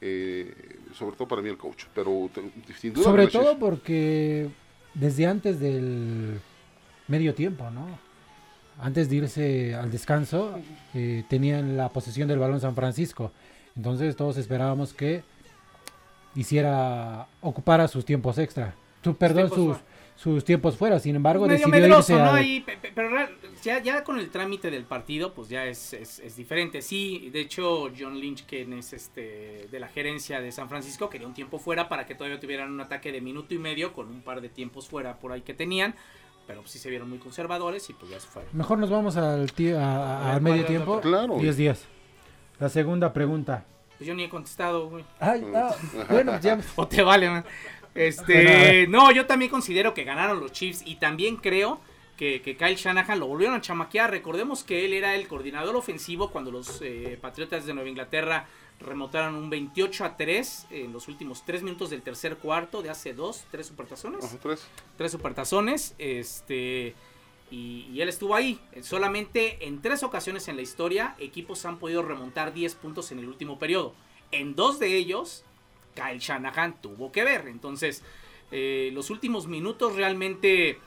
[0.00, 1.84] eh, sobre todo para mí el coach.
[1.94, 4.48] Pero te- sin duda Sobre todo porque
[4.94, 6.40] desde antes del
[7.08, 7.86] medio tiempo, ¿no?
[8.78, 10.58] Antes de irse al descanso,
[10.94, 13.32] eh, tenían la posesión del balón San Francisco.
[13.74, 15.22] Entonces todos esperábamos que
[16.34, 18.74] hiciera, ocupara sus tiempos extra.
[19.18, 19.76] Perdón, tiempos sus,
[20.16, 20.98] sus tiempos fuera.
[20.98, 22.64] Sin embargo, Medio decidió medroso, irse ¿no?
[22.80, 23.10] pe- pero
[23.62, 26.80] ya, ya con el trámite del partido, pues ya es, es- es diferente.
[26.82, 31.26] Sí, de hecho, John Lynch, quien es este de la gerencia de San Francisco, quería
[31.26, 34.22] un tiempo fuera para que todavía tuvieran un ataque de minuto y medio con un
[34.22, 35.94] par de tiempos fuera por ahí que tenían.
[36.46, 38.50] Pero pues, sí se vieron muy conservadores y pues ya se fueron.
[38.56, 41.00] Mejor nos vamos al, a- a- A ver, al medio ¿cuál es la tiempo.
[41.00, 41.38] Claro.
[41.38, 41.84] 10 días.
[42.60, 43.64] La segunda pregunta.
[43.98, 45.04] Pues yo ni he contestado, güey.
[45.20, 45.74] Ay, ah,
[46.10, 46.58] bueno, ya.
[46.76, 47.44] O te vale, man.
[47.96, 51.80] Este, no, yo también considero que ganaron los Chiefs y también creo
[52.16, 54.10] que, que Kyle Shanahan lo volvieron a chamaquear.
[54.10, 58.46] Recordemos que él era el coordinador ofensivo cuando los eh, Patriotas de Nueva Inglaterra
[58.80, 63.14] remontaron un 28 a 3 en los últimos 3 minutos del tercer cuarto de hace
[63.14, 64.24] dos, tres supertazones.
[64.24, 64.66] Ajá, tres.
[64.96, 65.94] Tres supertazones.
[65.98, 66.94] Este.
[67.50, 68.58] Y, y él estuvo ahí.
[68.82, 73.28] Solamente en tres ocasiones en la historia, equipos han podido remontar 10 puntos en el
[73.28, 73.94] último periodo.
[74.32, 75.44] En dos de ellos,
[75.96, 77.48] Kyle Shanahan tuvo que ver.
[77.48, 78.04] Entonces,
[78.52, 80.78] eh, los últimos minutos realmente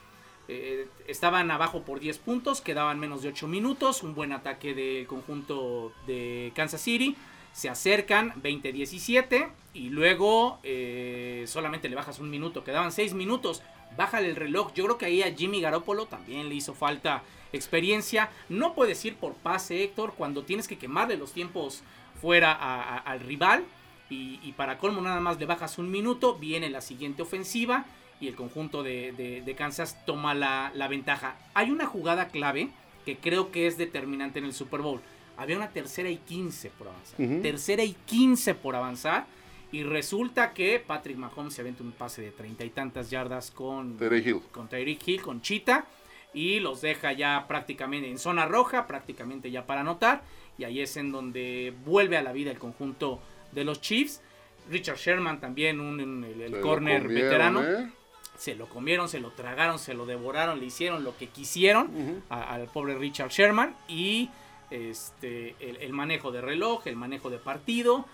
[0.48, 4.04] eh, estaban abajo por 10 puntos, quedaban menos de 8 minutos.
[4.04, 7.15] Un buen ataque del conjunto de Kansas City.
[7.52, 12.63] Se acercan 20-17 y luego eh, solamente le bajas un minuto.
[12.63, 13.62] Quedaban 6 minutos.
[13.98, 14.71] Bájale el reloj.
[14.73, 18.29] Yo creo que ahí a Jimmy Garoppolo también le hizo falta experiencia.
[18.48, 21.81] No puedes ir por pase, Héctor, cuando tienes que quemarle los tiempos
[22.21, 23.65] fuera al rival.
[24.10, 26.36] Y, y para colmo nada más le bajas un minuto.
[26.38, 27.86] Viene la siguiente ofensiva.
[28.22, 31.38] Y el conjunto de, de- de Kansas toma la, la ventaja.
[31.54, 32.70] Hay una jugada clave
[33.06, 35.00] que creo que es determinante en el Super Bowl.
[35.38, 37.16] Había una tercera y 15 por avanzar.
[37.42, 39.26] Tercera y 15 por avanzar.
[39.72, 43.96] Y resulta que Patrick Mahomes se aventa un pase de treinta y tantas yardas con
[43.98, 44.42] Tyreek Hill.
[44.52, 45.86] con Tyreek Hill, con Chita,
[46.34, 50.24] y los deja ya prácticamente en zona roja, prácticamente ya para anotar.
[50.58, 54.21] Y ahí es en donde vuelve a la vida el conjunto de los Chiefs.
[54.69, 57.63] Richard Sherman también, un, un- el, corner veterano.
[57.63, 57.91] ¿eh?
[58.37, 62.54] Se lo comieron, se lo tragaron, se lo devoraron, le hicieron lo que quisieron a-
[62.54, 63.75] al pobre Richard Sherman.
[63.87, 64.29] Y
[64.69, 68.06] este el, el manejo de reloj, el manejo de partido.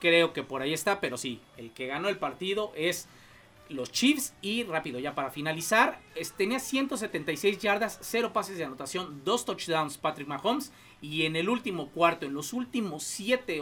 [0.00, 3.06] Creo que por ahí está, pero sí, el que ganó el partido es
[3.68, 4.34] los Chiefs.
[4.42, 9.96] Y rápido, ya para finalizar, es- tenía 176 yardas, 0 pases de anotación, 2 touchdowns
[9.98, 10.72] Patrick Mahomes.
[11.00, 13.60] Y en el último cuarto, en los últimos 7,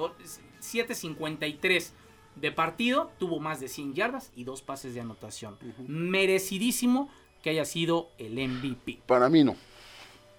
[0.61, 1.91] 7.53
[2.37, 5.57] de partido, tuvo más de 100 yardas y 2 pases de anotación.
[5.87, 7.11] Merecidísimo
[7.43, 9.01] que haya sido el MVP.
[9.07, 9.57] Para mí no.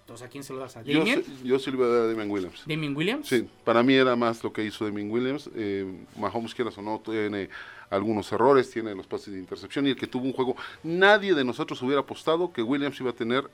[0.02, 0.76] Entonces, ¿a quién se lo das?
[0.78, 1.24] ¿A Yo, Damien?
[1.44, 2.64] yo sí le voy a dar a Damian Williams.
[2.66, 3.28] ¿Damien Williams?
[3.28, 5.50] Sí, para mí era más lo que hizo Damian Williams.
[5.56, 7.50] Eh, Mahomes, quieras o no, tiene
[7.90, 10.56] algunos errores, tiene los pases de intercepción y el que tuvo un juego.
[10.84, 13.50] Nadie de nosotros hubiera apostado que Williams iba a tener,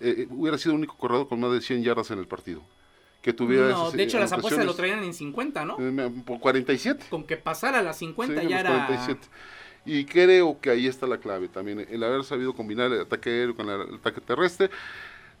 [0.00, 2.62] eh, hubiera sido el único corredor con más de 100 yardas en el partido.
[3.26, 5.78] Que tuviera No, esas, de hecho las apuestas lo traían en 50, ¿no?
[6.24, 7.06] Por 47.
[7.10, 8.86] Con que pasara a las 50 Sí, ya era...
[8.86, 9.26] 47.
[9.84, 13.56] Y creo que ahí está la clave también, el haber sabido combinar el ataque aéreo
[13.56, 14.70] con el ataque terrestre.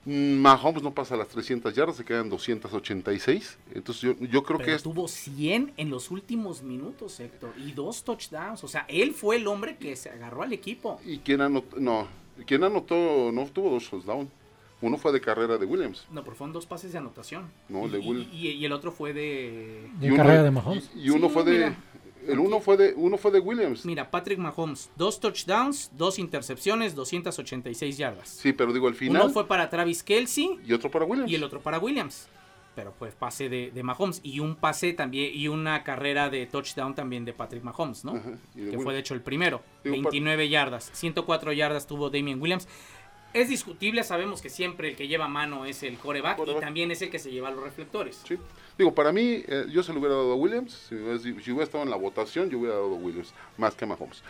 [0.04, 3.56] Mm, Mahomes no pasa las 300 yardas, se quedan 286.
[3.72, 7.52] Entonces yo, yo creo Pero que es, tuvo 100 en los últimos minutos, Héctor.
[7.56, 8.64] Y dos touchdowns.
[8.64, 11.00] O sea, él fue el hombre que se agarró al equipo.
[11.04, 11.78] ¿Y quién anotó?
[11.78, 12.08] No,
[12.48, 14.28] quien anotó no tuvo dos touchdowns.
[14.82, 16.06] Uno fue de carrera de Williams.
[16.10, 17.50] No, pero fueron dos pases de anotación.
[17.68, 19.88] No, y, de Will- y- y- y el otro fue de...
[19.98, 20.90] De uno- carrera de Mahomes.
[20.94, 21.76] Y, y uno Sí, fue de mira.
[22.28, 23.86] el uno fue de uno fue de Williams.
[23.86, 28.28] Mira, Patrick Mahomes, dos touchdowns, dos intercepciones, 286 yardas.
[28.28, 31.30] Sí, pero digo al final Uno fue para Travis Kelsey y otro para Williams.
[31.30, 32.28] y el otro para Williams.
[32.74, 36.94] Pero pues pase de, de Mahomes y un pase también y una carrera de touchdown
[36.94, 38.12] también de Patrick Mahomes, ¿no?
[38.16, 39.62] Ajá, y de que fue de hecho el primero.
[39.82, 42.68] Digo, 29 yardas, 104 yardas tuvo Damien Williams.
[43.40, 46.64] Es discutible, sabemos que siempre el que lleva mano es el coreback, y Quarterback.
[46.64, 48.22] también es el que se lleva los reflectores.
[48.26, 48.36] Sí.
[48.78, 50.72] Digo, para mí, eh, yo se lo hubiera dado a Williams.
[50.88, 53.84] Si, hubiera- si- hubiera estado en la votación, yo hubiera dado a Williams, más que
[53.84, 54.22] a Mahomes.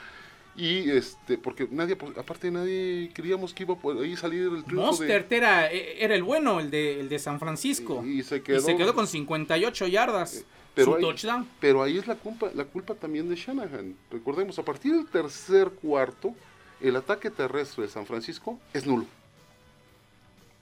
[0.57, 4.87] Y este, porque nadie, pues, aparte nadie creíamos que iba por ahí salir el triunfo
[4.87, 8.01] Mostert era, e, era el bueno, el de, el de San Francisco.
[8.03, 8.09] de.
[8.11, 8.61] Y, y se Y quedó.
[8.61, 10.45] se quedó con 58 yardas.
[10.75, 11.47] pero su ahí- touchdown.
[11.61, 13.95] Pero ahí es la culpa, la culpa también de Shanahan.
[14.11, 16.35] Recordemos, a partir del tercer cuarto,
[16.81, 19.07] el ataque terrestre de San Francisco es nulo.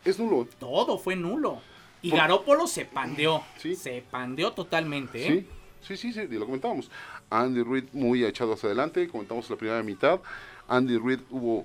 [0.05, 0.47] Es nulo.
[0.59, 1.61] Todo fue nulo.
[2.03, 3.43] Y Por- Garópolo se pandeó.
[3.59, 3.75] Sí.
[3.77, 5.27] Se pandeó totalmente.
[5.27, 5.47] ¿eh?
[5.81, 6.91] Sí, sí, sí, sí, y lo comentábamos.
[7.31, 10.21] Andy Reid muy echado hacia adelante, comentamos la primera mitad.
[10.69, 11.65] Andy Reid hubo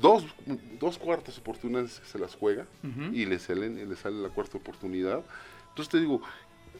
[0.00, 0.24] dos,
[0.80, 2.66] dos cuartas oportunidades que se las juega
[3.12, 5.22] y le, salen, y le sale la cuarta oportunidad.
[5.68, 6.20] Entonces te digo,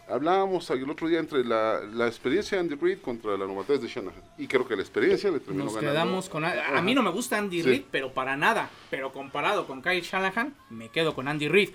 [0.09, 3.89] hablábamos el otro día entre la, la experiencia de Andy Reid contra la novatez de
[3.89, 4.23] Shanahan.
[4.39, 5.93] Y creo que la experiencia le terminó Nos ganando.
[5.93, 6.45] quedamos con...
[6.45, 7.69] A, mí no me gusta Andy Sí.
[7.69, 8.71] Reid, pero para nada.
[8.91, 11.71] Pero comparado con Kyle Shanahan, me quedo con Andy Reid.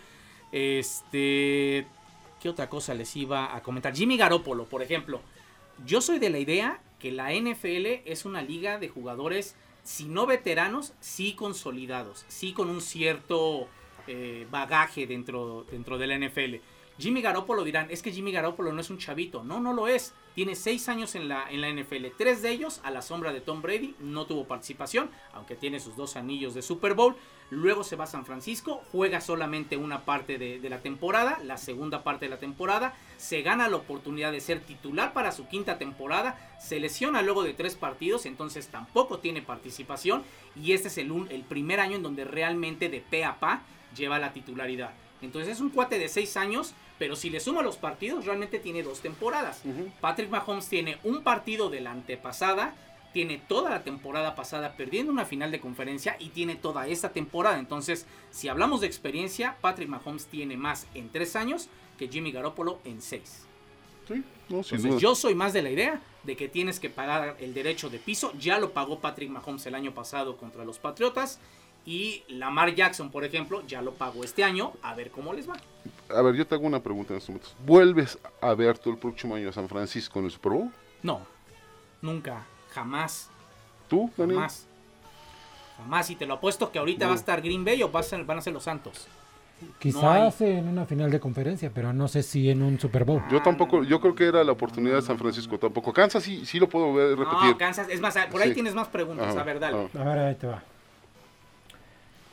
[0.52, 1.86] Este...
[2.42, 3.94] ¿Qué otra cosa les iba a comentar?
[3.96, 5.22] Jimmy Garoppolo, por ejemplo.
[5.86, 10.26] Yo soy de la idea que la NFL es una liga de jugadores, si no
[10.26, 13.68] veteranos, sí consolidados, sí con un cierto
[14.08, 16.56] eh, bagaje dentro, dentro de la NFL.
[16.98, 19.44] Jimmy Garoppolo dirán, es que Jimmy Garoppolo no es un chavito.
[19.44, 20.14] No, no lo es.
[20.36, 22.08] Tiene seis años en la, en la NFL.
[22.18, 23.96] Tres de ellos a la sombra de Tom Brady.
[24.00, 27.16] No tuvo participación, aunque tiene sus dos anillos de Super Bowl.
[27.52, 32.02] Luego se va a San Francisco, juega solamente una parte de, la temporada, la segunda
[32.02, 32.94] parte de la temporada.
[33.18, 36.40] Se gana la oportunidad de ser titular para su quinta temporada.
[36.62, 40.24] Se lesiona luego de tres partidos, entonces tampoco tiene participación.
[40.56, 43.64] Y este es el, el primer año en donde realmente de pe a pa
[43.98, 44.94] lleva la titularidad.
[45.22, 48.84] Entonces es un cuate de 6 años, pero si le suma los partidos, realmente tiene
[48.84, 49.62] dos temporadas.
[50.00, 52.76] Patrick Mahomes tiene un partido de la antepasada,
[53.14, 57.60] tiene toda la temporada pasada perdiendo una final de conferencia y tiene toda esta temporada.
[57.60, 61.68] Entonces, si hablamos de experiencia, Patrick Mahomes tiene más en 3 años
[61.98, 63.46] que Jimmy Garoppolo en 6.
[64.08, 67.54] Sí, no, Entonces, yo soy más de la idea de que tienes que pagar el
[67.54, 68.34] derecho de piso.
[68.40, 71.40] Ya lo pagó Patrick Mahomes el año pasado contra los Patriotas.
[71.86, 74.74] Y Lamar Jackson, por ejemplo, ya lo pagó este año.
[74.84, 75.56] A ver cómo les va.
[76.16, 77.56] A ver, yo te hago una pregunta en estos momentos.
[77.66, 80.70] ¿Vuelves a ver tú el próximo año a San Francisco en el Super Bowl?
[81.02, 81.22] No,
[82.02, 83.30] nunca, jamás,
[83.88, 84.38] ¿Tú, Daniel?
[84.38, 84.68] jamás.
[85.78, 86.10] Jamás.
[86.12, 88.24] Y te lo apuesto que ahorita va a estar Green Bay o va a ser-
[88.26, 89.08] van a ser los Santos.
[89.80, 93.22] Quizás en una final de conferencia, pero no sé si en un Super Bowl.
[93.32, 95.94] Yo tampoco, yo creo que era la oportunidad de San Francisco tampoco.
[95.94, 97.50] Kansas sí, sí lo puedo ver repetir.
[97.52, 97.88] No, Kansas.
[97.90, 98.54] Es más, por ahí Sí.
[98.56, 99.28] tienes más preguntas.
[99.30, 99.86] Ajá, A ver, dale.
[99.86, 100.02] ajá.
[100.02, 100.64] A ver, ahí te va.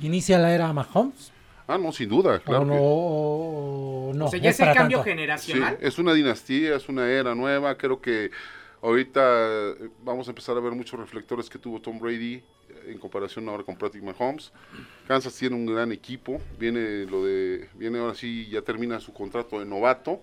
[0.00, 1.32] ¿Inicia la era Mahomes?
[1.66, 2.62] Ah, no, sin duda, claro.
[2.62, 2.72] ¿O no?
[2.72, 4.24] que- o no?
[4.26, 5.04] o sea, ya es el cambio tanto.
[5.04, 5.78] Sí, generacional.
[5.80, 7.76] es una dinastía, es una era nueva.
[7.76, 8.30] Creo que
[8.80, 9.20] Ahorita
[9.72, 12.42] eh, vamos a empezar a ver muchos reflectores que tuvo Tom Brady eh,
[12.92, 14.52] en comparación ahora con Patrick Mahomes.
[15.08, 19.58] Kansas tiene un gran equipo, viene lo de viene ahora sí ya termina su contrato
[19.58, 20.20] de novato.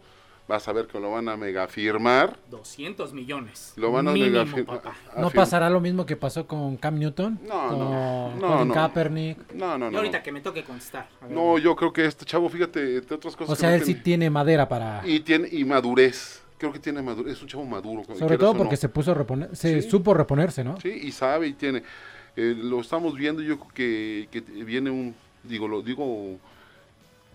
[0.47, 2.37] Vas a ver que lo van a mega firmar.
[2.51, 3.73] 200 millones.
[3.77, 4.29] Lo van a Mínimo,
[4.65, 4.93] papá.
[5.17, 7.39] ¿No pasará lo mismo que pasó con Cam Newton?
[7.47, 8.73] No, con no, no, Colin no.
[8.75, 9.53] Kaepernick.
[9.53, 9.97] No, no, Y no.
[9.97, 13.35] ahorita No, que me toque ver, No, yo creo que este chavo, fíjate, entre otras
[13.35, 13.53] cosas.
[13.53, 15.01] O sea, él sí tiene- madera para...
[15.03, 16.43] y tiene y madurez.
[16.59, 17.33] Creo que tiene madurez.
[17.33, 18.03] Es un chavo maduro.
[18.17, 18.77] Sobre todo porque no.
[18.77, 19.89] se puso a reponer, se Sí.
[19.89, 20.79] supo reponerse, ¿no?
[20.79, 21.81] Sí, y sabe y tiene.
[22.35, 26.37] Eh, lo estamos viendo, yo creo que, que viene un, digo, lo digo,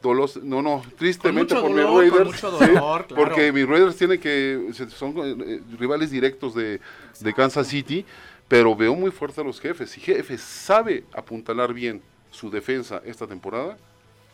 [0.02, 2.40] dolos, no, no, tristemente mucho por dolor, mis con Raiders.
[2.40, 3.06] sí, claro.
[3.14, 6.80] Porque mis Raiders tienen que, son eh, rivales directos de,
[7.20, 8.04] de Kansas City,
[8.48, 9.90] pero veo muy fuerte a los jefes.
[9.90, 13.76] Si jefes sabe apuntalar bien su defensa esta temporada,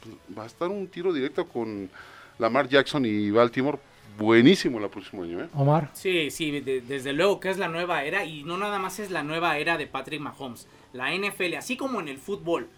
[0.02, 1.88] pues, va a estar un tiro directo con
[2.38, 3.78] Lamar Jackson y Baltimore
[4.18, 5.48] buenísimo el próximo año, ¿eh?
[5.54, 5.90] Omar.
[5.92, 9.10] Sí, sí, de- desde luego que es la nueva era y no nada más es
[9.10, 10.66] la nueva era de Patrick Mahomes.
[10.94, 12.68] La NFL, así como en el fútbol,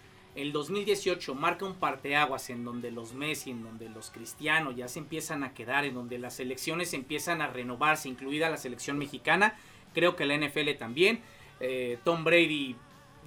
[0.40, 4.98] el 2018 marca un parteaguas en donde los Messi, en donde los Cristianos ya se
[5.00, 9.56] empiezan a quedar, en donde las selecciones empiezan a renovarse, incluida la selección mexicana.
[9.94, 11.20] Creo que la NFL también.
[11.60, 12.76] Eh, Tom Brady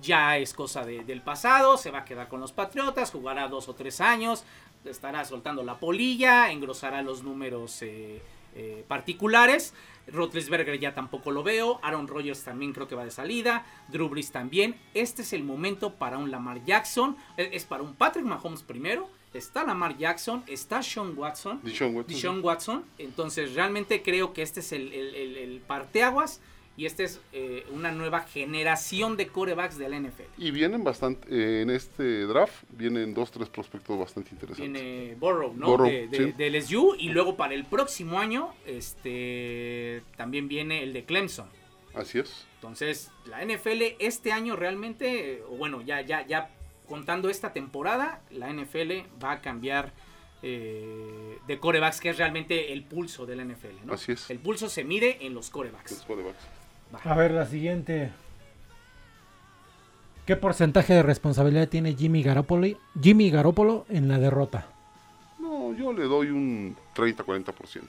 [0.02, 3.68] ya es cosa de- del pasado, se va a quedar con los Patriotas, jugará dos
[3.68, 4.46] o tres años,
[4.86, 8.22] estará soltando la polilla, engrosará los números eh,
[8.56, 9.74] eh, particulares.
[10.08, 14.32] Roethlisberger ya tampoco lo veo, Aaron Rodgers también creo que va de salida, Drew Brees
[14.32, 14.76] también.
[14.94, 19.10] Este es el momento para un Lamar Jackson, eh, es para un Patrick Mahomes primero.
[19.34, 22.42] Está Lamar Jackson, está Sean Watson, Deshaun Watson.
[22.44, 22.86] Watson.
[22.98, 26.42] Entonces realmente creo que este es el, el, el- el parteaguas
[26.78, 30.24] y esta es eh, una nueva generación de corebacks de la NFL.
[30.38, 34.72] Y vienen bastante, eh, en este draft, vienen dos, tres prospectos bastante interesantes.
[34.82, 35.78] Viene Burrow, ¿no?
[35.78, 36.32] De, de- sí.
[36.32, 41.50] de LSU y luego para el próximo año este también viene el de Clemson.
[41.94, 42.48] Así es.
[42.56, 46.50] Entonces, la NFL este año realmente, o bueno, ya, ya, ya
[46.88, 48.92] contando esta temporada, la NFL
[49.22, 49.92] va a cambiar
[50.44, 53.94] eh, de corebacks, que es realmente el pulso de la NFL, ¿no?
[53.94, 54.30] Así es.
[54.30, 56.06] El pulso se mide en los Los corebacks.
[57.04, 58.12] A ver, la siguiente.
[60.26, 62.68] ¿Qué porcentaje de responsabilidad tiene Jimmy Garoppolo,
[63.02, 64.68] Jimmy Garoppolo en la derrota?
[65.40, 67.82] No, yo le doy un 30-40%.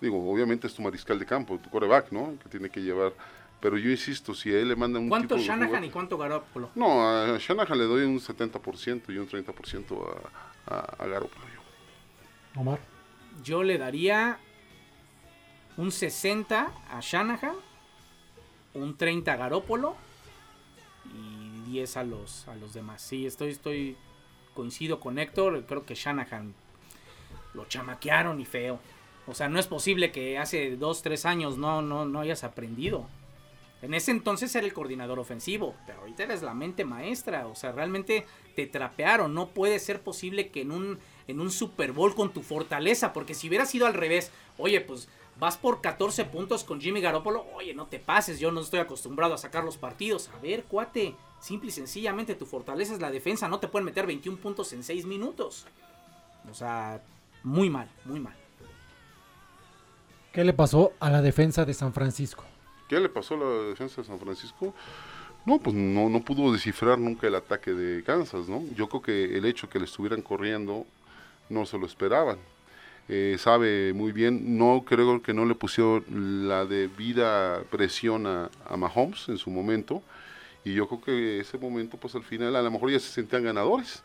[0.00, 2.34] Digo, obviamente es tu mariscal de campo, tu coreback, ¿no?
[2.42, 3.12] Que tiene que llevar.
[3.60, 6.70] Pero yo insisto, si a él le mandan un ¿Cuánto tipo Shanahan y cuánto Garoppolo?
[6.74, 10.06] No, a Shanahan le doy un 70% y un 30%
[10.68, 11.44] a, a, a Garoppolo.
[11.54, 12.60] yo.
[12.60, 12.78] Omar.
[13.42, 14.38] Yo le daría
[15.78, 17.54] un 60 a Shanahan,
[18.76, 19.96] un 30 a Garópolo
[21.14, 23.02] y 10 a los, a los demás.
[23.02, 23.96] Sí, estoy, estoy,
[24.56, 26.54] coincido con Héctor, creo que Shanahan
[27.54, 28.80] lo chamaquearon y feo.
[29.28, 33.06] O sea, no es posible que hace 2, 3 años no, no, no hayas aprendido.
[33.82, 37.46] En ese entonces era el coordinador ofensivo, pero ahorita eres la mente maestra.
[37.46, 39.34] O sea, realmente te trapearon.
[39.34, 40.98] No puede ser posible que en un,
[41.28, 45.08] en un Super Bowl con tu fortaleza, porque si hubiera sido al revés, oye, pues
[45.38, 49.34] vas por 14 puntos con Jimmy Garoppolo, oye, no te pases, yo no estoy acostumbrado
[49.34, 50.30] a sacar los partidos.
[50.34, 54.06] A ver, cuate, simple y sencillamente tu fortaleza es la defensa, no te pueden meter
[54.06, 55.66] 21 puntos en 6 minutos.
[56.50, 57.02] O sea,
[57.42, 58.34] muy mal, muy mal.
[60.32, 62.44] ¿Qué le pasó a la defensa de San Francisco?
[62.88, 64.74] ¿Qué le pasó a la defensa de San Francisco?
[65.44, 68.62] No, pues no, no pudo descifrar nunca el ataque de Kansas, ¿no?
[68.74, 70.84] Yo creo que el hecho que le estuvieran corriendo
[71.48, 72.38] no se lo esperaban.
[73.08, 76.04] Eh, sabe muy bien, no creo que no le pusieron
[76.48, 80.02] la debida presión a, a Mahomes en su momento.
[80.64, 83.44] Y yo creo que ese momento, pues al final, a lo mejor ya se sentían
[83.44, 84.02] ganadores.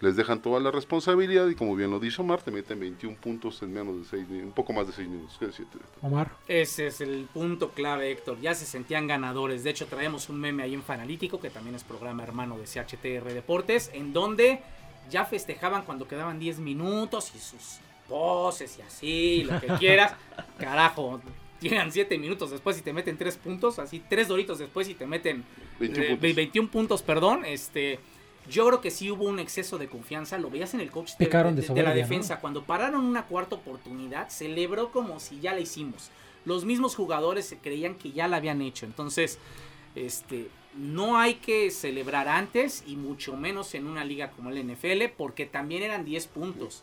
[0.00, 3.62] Les dejan toda la responsabilidad y como bien lo dijo Omar, te meten 21 puntos
[3.62, 5.36] en menos de 6, un poco más de 6 minutos.
[5.38, 5.76] ¿Qué decirte?
[6.00, 6.32] Omar.
[6.48, 8.40] Ese es el punto clave, Héctor.
[8.40, 9.62] Ya se sentían ganadores.
[9.62, 13.34] De hecho, traemos un meme ahí en Fanalítico, que también es programa hermano de CHTR
[13.34, 14.62] Deportes, en donde
[15.10, 17.80] ya festejaban cuando quedaban 10 minutos y sus
[18.10, 20.12] poses y así, lo que quieras.
[20.58, 21.20] Carajo,
[21.60, 25.06] llegan 7 minutos después y te meten 3 puntos, así 3 doritos después y te
[25.06, 25.44] meten
[25.78, 26.34] 21 eh, puntos.
[26.36, 27.44] 21 puntos, perdón.
[27.46, 27.98] Este,
[28.50, 30.36] yo creo que sí hubo un exceso de confianza.
[30.38, 32.40] Lo veías en el coach de, de de- de la defensa.
[32.40, 36.10] Cuando pararon una cuarta oportunidad, celebró como si ya la hicimos.
[36.44, 38.86] Los mismos jugadores se creían que ya la habían hecho.
[38.86, 39.38] Entonces,
[39.94, 45.10] este, no hay que celebrar antes y mucho menos en una liga como el NFL,
[45.16, 46.82] porque también eran 10 puntos.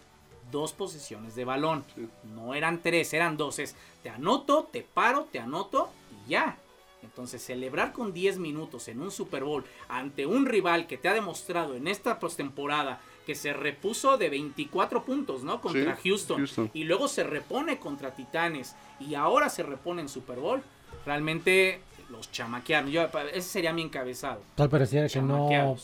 [0.52, 1.84] Dos posesiones de balón.
[1.96, 2.08] Sí.
[2.36, 3.60] No eran tres, eran dos.
[3.60, 5.90] Es, te anoto, te paro, te anoto
[6.26, 6.58] y ya.
[7.04, 11.14] Entonces, celebrar con 10 minutos en un Super Bowl ante un rival que te ha
[11.14, 15.62] demostrado en esta postemporada que se repuso de 24 puntos, ¿no?
[15.62, 16.38] Contra Sí, Houston.
[16.38, 16.72] Houston.
[16.74, 18.76] Y luego se repone contra Titanes.
[19.00, 20.62] Y ahora se repone en Super Bowl.
[21.06, 22.90] Realmente los chamaquearon.
[22.90, 24.42] Yo, ese sería mi encabezado.
[24.56, 25.76] Tal pareciera que no,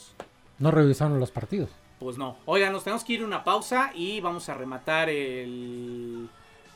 [0.60, 1.70] no revisaron los partidos.
[2.04, 2.36] Pues no.
[2.44, 6.28] Oigan, nos tenemos que ir a una pausa y vamos a rematar el,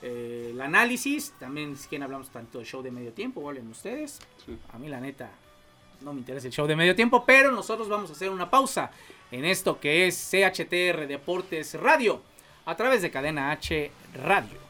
[0.02, 1.34] el análisis.
[1.38, 3.46] También, si quieren, hablamos tanto del show de medio tiempo.
[3.46, 4.22] Hablen ustedes.
[4.46, 4.58] Sí.
[4.72, 5.30] A mí, la neta,
[6.00, 8.90] no me interesa el show de medio tiempo, pero nosotros vamos a hacer una pausa
[9.30, 12.22] en esto que es CHTR Deportes Radio
[12.66, 14.66] a través de Cadena H Radio.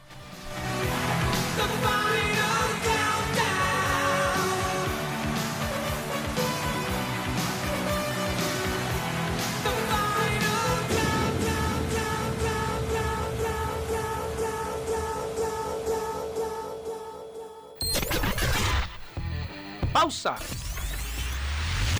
[20.08, 20.36] Pausa.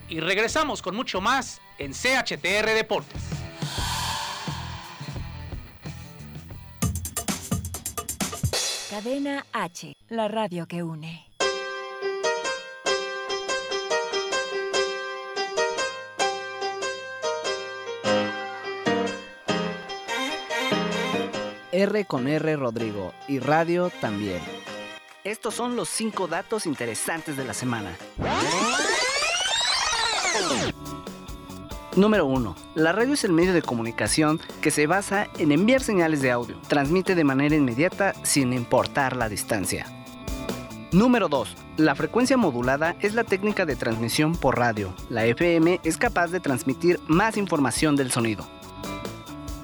[0.09, 3.23] Y regresamos con mucho más en CHTR Deportes.
[8.89, 11.27] Cadena H, la radio que une.
[21.73, 24.41] R con R Rodrigo y radio también.
[25.25, 27.91] Estos son los cinco datos interesantes de la semana.
[31.97, 32.55] Número 1.
[32.77, 36.57] La radio es el medio de comunicación que se basa en enviar señales de audio.
[36.69, 39.87] Transmite de manera inmediata sin importar la distancia.
[40.93, 41.57] Número 2.
[41.79, 44.95] La frecuencia modulada es la técnica de transmisión por radio.
[45.11, 48.47] La FM es capaz de transmitir más información del sonido.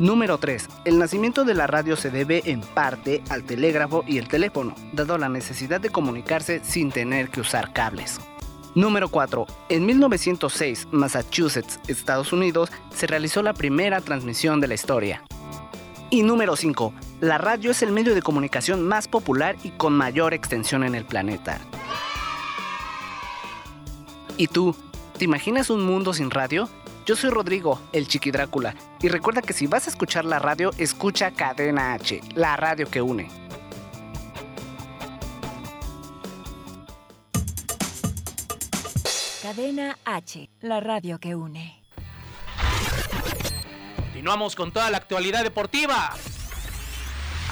[0.01, 0.69] Número 3.
[0.85, 5.19] El nacimiento de la radio se debe en parte al telégrafo y el teléfono, dado
[5.19, 8.19] la necesidad de comunicarse sin tener que usar cables.
[8.75, 9.47] Número 4.
[9.69, 15.23] En 1906, Massachusetts, Estados Unidos, se realizó la primera transmisión de la historia.
[16.11, 16.93] Y número 5.
[17.21, 21.05] La radio es el medio de comunicación más popular y con mayor extensión en el
[21.05, 21.61] planeta.
[24.37, 24.75] ¿Y tú?
[25.17, 26.69] ¿Te imaginas un mundo sin radio?
[27.07, 30.71] Yo soy Rodrigo, el Chiqui Drácula, y recuerda que si vas a escuchar la radio,
[30.79, 33.29] escucha Cadena H, la radio que une.
[39.43, 41.83] Cadena H, la radio que une.
[43.97, 46.15] Continuamos con toda la actualidad deportiva.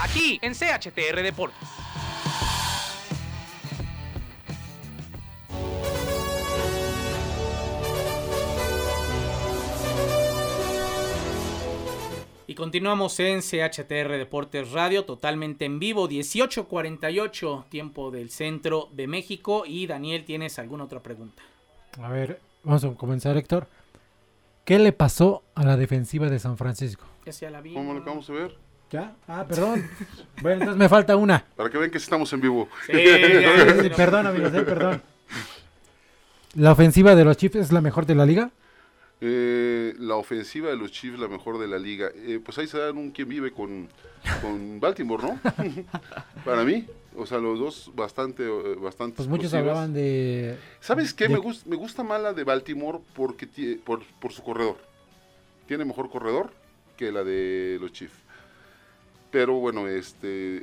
[0.01, 1.82] Aquí en CHTR Deportes.
[12.53, 19.65] Y continuamos en CHTR Deportes Radio, totalmente en vivo, 18.48, tiempo del centro de México.
[19.67, 21.43] Y Daniel, ¿tienes alguna otra pregunta?
[22.03, 23.69] A ver, vamos a comenzar, Héctor.
[24.67, 27.07] ¿Qué le pasó a la defensiva de San Francisco?
[27.25, 27.73] Ya sea la vi.
[27.73, 28.59] ¿Cómo lo acabamos de ver?
[28.91, 29.17] ¿Ya?
[29.27, 29.89] Ah, perdón.
[30.43, 31.47] bueno, entonces me falta una.
[31.57, 32.69] Para que vean que estamos en vivo.
[32.85, 35.03] Sí, ya, Sí, perdón, amigos, eh, perdón.
[36.57, 38.51] ¿La ofensiva de los Chiefs es la mejor de la liga?
[39.25, 42.11] Eh, la ofensiva de los Chiefs, la mejor de la liga.
[42.15, 43.89] Eh, pues ahí se dan un quien vive con,
[44.41, 45.41] con Baltimore, ¿no?
[46.45, 46.87] Para mí.
[47.15, 49.17] O sea, los dos bastante, eh, bastante.
[49.17, 49.71] Pues muchos explosivas.
[49.77, 50.57] hablaban de...
[50.81, 51.29] ¿Sabes qué?
[51.29, 53.47] de- Me, gusta, me gusta más la de Baltimore porque
[53.85, 54.77] por, por su corredor.
[55.69, 56.51] Tiene mejor corredor
[56.97, 58.17] que la de los Chiefs.
[59.31, 60.63] Pero bueno, este.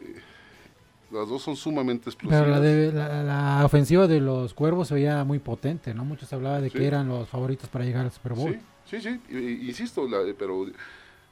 [1.12, 2.44] Las dos son sumamente explosivas.
[2.44, 6.06] Pero la, de, la, la ofensiva de los Cuervos se veía muy potente, ¿no?
[6.06, 6.78] Muchos hablaban de Sí.
[6.78, 8.60] que eran los favoritos para llegar al Super Bowl.
[8.86, 9.60] Sí, sí, sí.
[9.68, 10.68] insisto, la, pero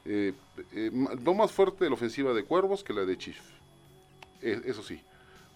[0.05, 0.33] eh,
[0.73, 3.43] eh, no más fuerte la ofensiva de Cuervos que la de Chiefs.
[4.41, 4.99] E- eso sí.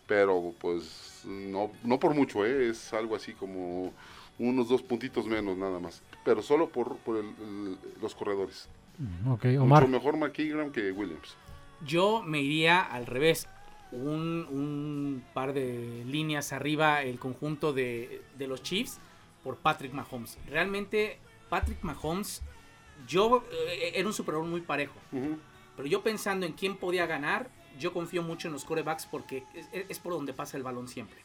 [0.08, 2.70] Pero pues no, no por mucho, ¿eh?
[2.70, 3.92] es algo así como
[4.38, 6.02] unos dos puntitos menos nada más.
[6.26, 8.68] Pero solo por, por el- el- los corredores.
[8.98, 9.82] Mm, Ok, Omar.
[9.88, 11.36] Mucho mejor McKinnon que Williams.
[11.86, 13.48] Yo me iría al revés.
[13.92, 19.00] Un, un par de líneas arriba el conjunto de, de los Chiefs
[19.44, 20.38] por Patrick Mahomes.
[20.48, 21.18] Realmente
[21.50, 22.42] Patrick Mahomes,
[23.08, 24.96] yo eh, era un Super Bowl muy parejo.
[25.76, 30.00] Pero yo pensando en quién podía ganar, yo confío mucho en los corebacks porque es,
[30.00, 31.20] por donde pasa el balón siempre.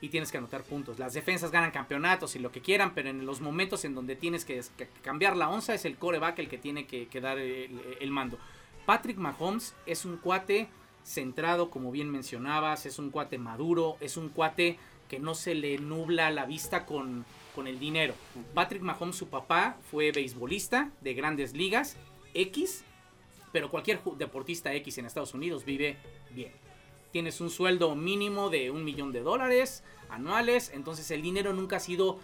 [0.00, 0.98] Y tienes que anotar puntos.
[0.98, 4.44] Las defensas ganan campeonatos y lo que quieran, pero en los momentos en donde tienes
[4.44, 7.80] que, que cambiar la onza es el coreback el que tiene que, que dar el,
[8.00, 8.38] el mando.
[8.86, 10.68] Patrick Mahomes es un cuate
[11.08, 14.78] centrado, como bien mencionabas, es un cuate maduro, es un cuate
[15.08, 18.14] que no se le nubla la vista con, con el dinero.
[18.52, 21.96] Patrick Mahomes, su papá, fue beisbolista de grandes ligas,
[22.34, 22.84] X,
[23.52, 25.96] pero cualquier deportista X en Estados Unidos vive
[26.30, 26.52] bien.
[27.10, 31.80] Tienes un sueldo mínimo de un millón de dólares anuales, entonces el dinero nunca ha
[31.80, 32.20] sido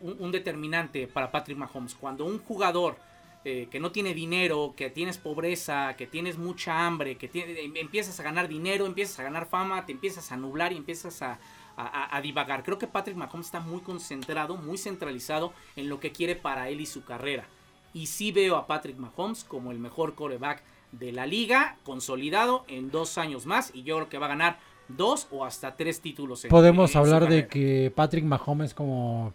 [0.00, 1.94] un, un determinante para Patrick Mahomes.
[1.94, 2.96] Cuando un jugador
[3.44, 7.76] eh, que no tiene dinero, que tienes pobreza, que tienes mucha hambre, que tiene- em-
[7.76, 11.38] empiezas a ganar dinero, empiezas a ganar fama, te empiezas a nublar y empiezas a,
[11.76, 12.62] a- a divagar.
[12.62, 16.80] Creo que Patrick Mahomes está muy concentrado, muy centralizado en lo que quiere para él
[16.80, 17.44] y su carrera.
[17.92, 22.90] Y sí veo a Patrick Mahomes como el mejor coreback de la liga, consolidado en
[22.90, 23.72] dos años más.
[23.74, 26.44] Y yo creo que va a ganar dos o hasta tres títulos.
[26.44, 29.32] en- Podemos en hablar de que Patrick Mahomes es como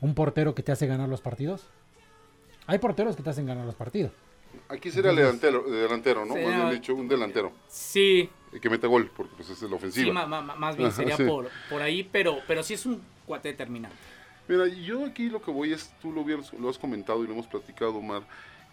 [0.00, 1.68] un portero que te hace ganar los partidos.
[2.66, 4.12] Hay porteros que te hacen ganar los partidos.
[4.68, 6.34] Aquí sería el delantero, delantero ¿no?
[6.34, 7.52] Sí, Más bien dicho, un delantero.
[7.68, 10.06] Sí, eh, Que mete gol, porque pues es la ofensiva.
[10.06, 11.24] sí ma- ma- ma- más bien Ajá, sería sí.
[11.24, 13.96] por, por ahí, pero, pero sí es un cuate determinante.
[14.48, 17.32] Mira, yo aquí lo que voy es, tú lo, hubieras- lo has comentado y lo
[17.34, 18.22] hemos platicado, Omar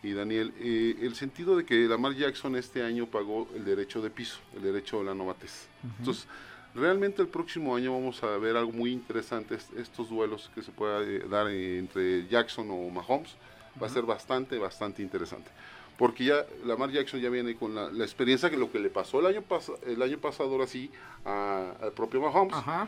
[0.04, 4.10] y Daniel, eh, el sentido de que Lamar Jackson este año pagó el derecho de
[4.10, 5.68] piso, el derecho de la novatez.
[6.00, 6.28] Entonces,
[6.74, 10.72] realmente el próximo año vamos a ver algo muy interesante, est- estos duelos que se
[10.72, 13.36] pueda eh, dar eh, entre Jackson o Mahomes,
[13.82, 15.50] va a ser bastante, bastante interesante.
[15.98, 19.20] Porque ya Lamar Jackson ya viene con la, la experiencia que lo que le pasó
[19.20, 20.92] el año, pas- el año pasado, ahora sí,
[21.26, 22.88] al propio Mahomes Ajá.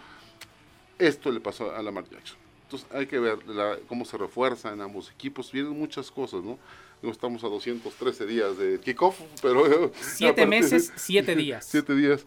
[0.97, 2.37] esto le pasó a Lamar Jackson.
[2.65, 5.51] Entonces hay que ver la- cómo se refuerzan ambos equipos.
[5.51, 6.59] Vienen muchas cosas, ¿no?
[7.01, 9.91] No estamos a 213 días de kickoff, pero...
[10.01, 11.65] Siete meses, siete días.
[11.65, 12.25] Siete días.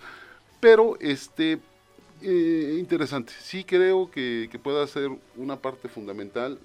[0.61, 1.59] Pero, este,
[2.23, 3.33] eh, interesante.
[3.41, 6.59] Sí creo que, que pueda ser una parte fundamental.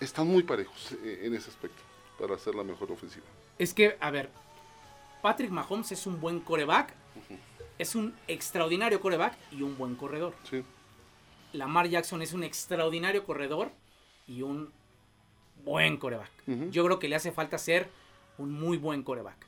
[0.00, 1.82] Están muy parejos eh, en ese aspecto
[2.18, 3.26] para hacer la mejor ofensiva.
[3.58, 4.30] Es que, a ver,
[5.22, 6.94] Patrick Mahomes es un buen coreback,
[7.78, 10.34] es un extraordinario coreback y un buen corredor.
[10.48, 10.62] Sí.
[11.52, 13.70] Lamar Jackson es un extraordinario corredor
[14.26, 14.70] y un
[15.64, 16.30] buen coreback.
[16.70, 17.88] Yo creo que le hace falta ser
[18.38, 19.46] un muy buen coreback.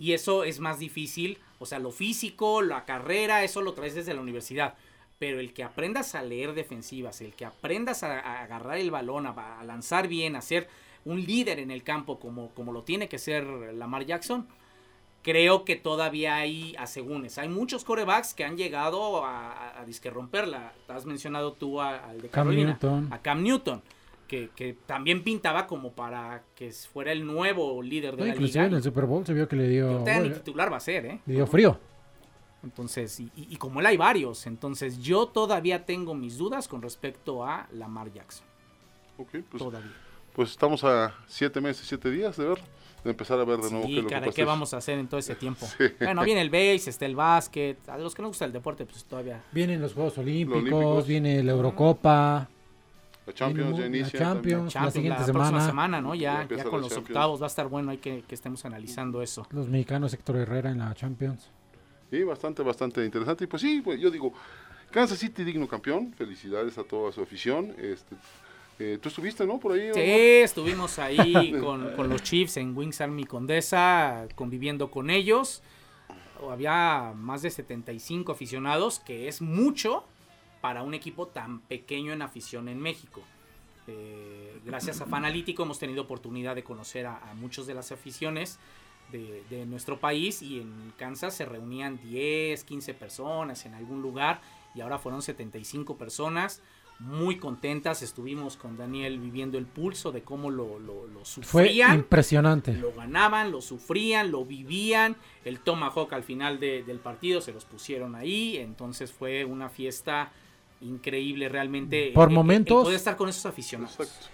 [0.00, 4.14] Y eso es más difícil, o sea, lo físico, la carrera, eso lo traes desde
[4.14, 4.74] la universidad.
[5.18, 9.26] Pero el que aprendas a leer defensivas, el que aprendas a, a agarrar el balón,
[9.26, 10.68] a, a lanzar bien, a ser
[11.04, 14.46] un líder en el campo como, como lo tiene que ser Lamar Jackson,
[15.22, 17.38] creo que todavía hay asegúnes.
[17.38, 20.72] Hay muchos corebacks que han llegado a, a, a disque romperla.
[20.88, 23.08] Has mencionado tú a- al de Cam Carolina, Newton.
[23.12, 23.82] a Cam Newton,
[24.28, 28.60] que, que también pintaba como para que fuera el nuevo líder de No, la inclusive
[28.64, 28.76] en liga.
[28.78, 31.20] el Super Bowl se vio que le dio, bueno, titular va a ser, ¿eh?
[31.26, 31.78] le dio frío.
[32.62, 36.82] Entonces, y, y- y como él hay varios, entonces yo todavía tengo mis dudas con
[36.82, 38.46] respecto a Lamar Jackson.
[39.16, 39.92] Ok, pues, Todavía.
[40.34, 42.58] pues estamos a siete meses, siete días de ver,
[43.04, 44.30] de empezar a ver de nuevo qué Sí, lo que.
[44.32, 45.66] ¿qué vamos a hacer en todo ese tiempo?
[45.66, 45.84] Sí.
[46.00, 47.88] Bueno, viene el base, está el básquet.
[47.88, 49.40] A los que no gusta el deporte, pues todavía.
[49.52, 51.06] Vienen los Juegos Olímpicos, Olímpicos.
[51.06, 52.48] viene la Eurocopa.
[53.26, 54.18] La Champions ya mu- la inicia.
[54.18, 54.72] Champions.
[54.72, 54.84] también.
[54.84, 55.66] la siguiente próxima semana.
[55.66, 56.14] semana, ¿no?
[56.14, 56.98] Ya Ya, con la los Champions.
[57.10, 59.46] octavos va a estar bueno, hay que, que estemos analizando eso.
[59.50, 61.50] Los mexicanos Héctor Herrera en la Champions.
[62.10, 63.44] Sí, bastante, bastante interesante.
[63.44, 64.32] Y pues sí, pues, yo digo,
[64.90, 66.12] Kansas City digno campeón.
[66.14, 67.74] Felicidades a toda su afición.
[67.78, 68.16] Este,
[68.78, 69.58] eh, Tú estuviste, ¿no?
[69.58, 69.90] Por ahí.
[69.92, 75.62] Sí, estuvimos ahí con, con los Chiefs en Wings Army Condesa, conviviendo con ellos.
[76.48, 80.04] Había más de 75 aficionados, que es mucho
[80.60, 83.22] para un equipo tan pequeño en afición en México.
[83.88, 88.58] Eh, gracias a Fanalítico hemos tenido oportunidad de conocer a, a muchos de las aficiones
[89.12, 94.40] de, de nuestro país y en Kansas se reunían 10, 15 personas en algún lugar
[94.74, 96.62] y ahora fueron 75 personas
[97.00, 98.02] muy contentas.
[98.02, 101.94] Estuvimos con Daniel viviendo el pulso de cómo lo, lo, lo Fue sufrían.
[101.94, 102.74] impresionante.
[102.74, 105.16] Lo ganaban, lo sufrían, lo vivían.
[105.44, 108.56] El Tomahawk al final de- del partido se los pusieron ahí.
[108.56, 110.32] Entonces fue una fiesta
[110.80, 112.10] increíble realmente.
[112.14, 113.98] Por el- el- el momentos- poder estar con esos aficionados.
[114.00, 114.26] Exacto.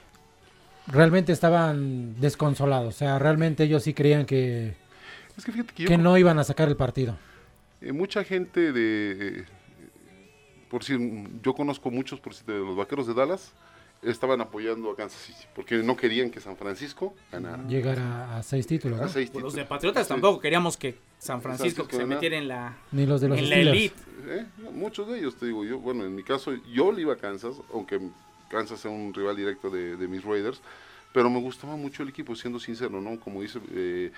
[0.87, 2.95] Realmente estaban desconsolados.
[2.95, 4.75] O sea, realmente ellos sí creían que,
[5.37, 7.17] Es que fíjate que yo no iban a sacar el partido.
[7.81, 9.45] Eh, mucha gente de, eh,
[10.69, 13.53] por mm, yo conozco muchos, por decir, de los vaqueros de Dallas,
[14.03, 17.63] estaban apoyando a Kansas City, porque no querían que San Francisco ganara.
[17.67, 19.09] Llegar a, a seis títulos, A ¿no?
[19.09, 19.65] seis Pues los de.
[19.65, 23.39] Patriotas tampoco queríamos que San Francisco que se metiera en la, Ni los de los
[23.39, 23.97] en la elite.
[24.27, 27.17] Eh, Muchos de ellos, te digo yo, bueno, en mi caso, yo le iba a
[27.17, 28.01] Kansas, aunque
[28.49, 30.61] Kansas sea un rival directo de, de mis Raiders,
[31.13, 33.19] pero me gustaba mucho el equipo, siendo sincero, ¿no?
[33.21, 34.11] Como dice eh,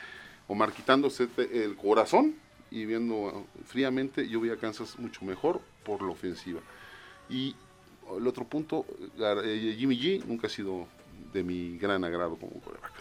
[0.48, 2.34] Omar, quitándose te- el corazón
[2.70, 6.60] y viendo uh, fríamente, yo vi a Kansas mucho mejor por la ofensiva.
[7.28, 7.54] Y
[8.16, 8.86] el otro punto,
[9.18, 10.86] eh, Jimmy G nunca ha sido
[11.32, 12.92] de mi gran agrado como coreback.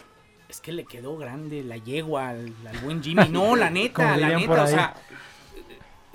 [0.48, 3.28] Es que le quedó grande la yegua al, al buen Jimmy.
[3.30, 4.62] No, la neta, la neta.
[4.62, 4.94] O sea,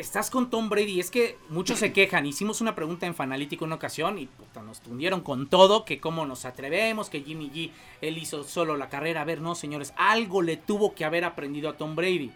[0.02, 0.99] estás con Tom Brady.
[0.99, 2.26] Es que muchos se quejan.
[2.26, 5.86] Hicimos una pregunta en Fanalítico en una ocasión y puta, nos tundieron con todo.
[5.86, 7.72] Que cómo nos atrevemos, que Jimmy G,
[8.02, 9.22] él hizo solo la carrera.
[9.22, 12.32] A ver, no, señores, algo le tuvo que haber aprendido a Tom Brady.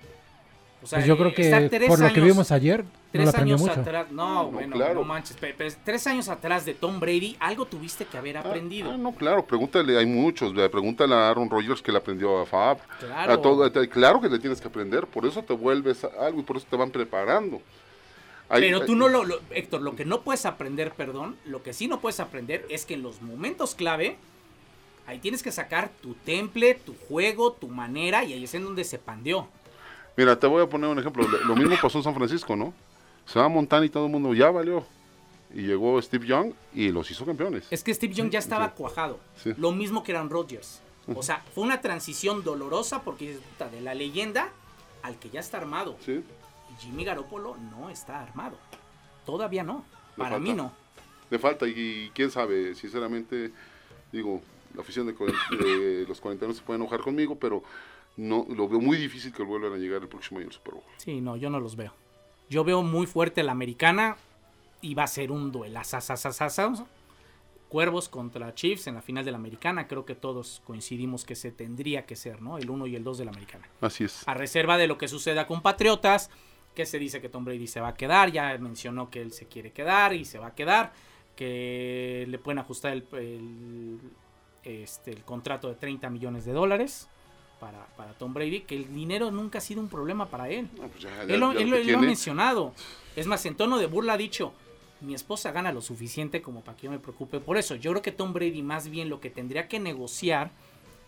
[0.86, 3.30] O sea, Pues yo creo eh, que por lo que vimos ayer, no Tres lo
[3.32, 3.82] aprendió años mucho.
[3.82, 4.94] atrás, no, No, bueno, claro.
[4.94, 8.42] no manches, pero, pero tres años atrás de Tom Brady, algo tuviste que haber Ah,
[8.42, 8.92] aprendido.
[8.92, 12.78] ah, no, claro, pregúntale, hay muchos, pregúntale a Aaron Rodgers que le aprendió a Fab.
[13.00, 13.34] Claro.
[13.34, 16.42] A todo, a- claro que le tienes que aprender, por eso te vuelves a- algo
[16.42, 17.60] y por eso te van preparando.
[18.48, 21.64] Hay- Pero tú hay- no lo, lo- Héctor, lo que no puedes aprender, perdón, lo
[21.64, 24.18] que sí no puedes aprender es que en los momentos clave,
[25.08, 28.84] ahí tienes que sacar tu temple, tu juego, tu manera, y ahí es en donde
[28.84, 29.48] se pandeó.
[30.18, 31.28] Mira, te voy a poner un ejemplo.
[31.28, 32.74] Lo- mismo pasó en San Francisco, ¿no?
[33.26, 34.86] Se va a Montana y todo el mundo ya valió.
[35.54, 37.66] Y llegó Steve Young y los hizo campeones.
[37.72, 38.74] Es que Steve Young ya estaba sí.
[38.78, 39.20] cuajado.
[39.42, 39.54] Sí.
[39.58, 40.82] Lo mismo que Aaron Rodgers.
[41.14, 43.38] O sea, fue una transición dolorosa porque
[43.72, 44.50] de la leyenda
[45.04, 45.96] al que ya está armado.
[46.04, 46.24] Sí.
[46.80, 48.58] Jimmy Garoppolo no está armado.
[49.26, 49.86] Todavía no.
[50.18, 50.40] Le Para falta.
[50.40, 50.74] mí no.
[51.30, 53.52] Le falta y, quién sabe, sinceramente,
[54.12, 54.42] digo,
[54.74, 55.14] la afición de,
[55.58, 57.64] de los 41 se puede enojar conmigo, pero
[58.18, 60.84] no lo veo muy difícil que vuelvan a llegar el próximo año al Super Bowl.
[60.98, 61.94] Sí, no, yo no los veo.
[62.50, 64.18] Yo veo muy fuerte la americana
[64.82, 65.98] y va a ser un duelazo.
[67.70, 69.88] Cuervos contra Chiefs en la final de la americana.
[69.88, 72.58] Creo que todos coincidimos que se tendría que ser, ¿no?
[72.58, 73.68] El 1 y el 2 de la americana.
[73.82, 74.26] Así es.
[74.28, 76.30] A reserva de lo que suceda con Patriotas,
[76.76, 78.32] que se dice que Tom Brady se va a quedar.
[78.32, 80.94] Ya mencionó que él se quiere quedar y se va a quedar.
[81.36, 84.00] Que le pueden ajustar el, el-
[84.64, 87.10] este, el contrato de 30 millones de dólares
[87.60, 88.62] para, para Tom Brady.
[88.62, 90.70] Que el dinero nunca ha sido un problema para él.
[90.80, 92.74] No, pues ya- ya- Él, lo, ya él lo él ha mencionado.
[93.16, 94.54] Es más, en tono de burla ha dicho,
[95.02, 97.76] mi esposa gana lo suficiente como para que yo me preocupe por eso.
[97.76, 100.52] Yo creo que Tom Brady más bien lo que tendría que negociar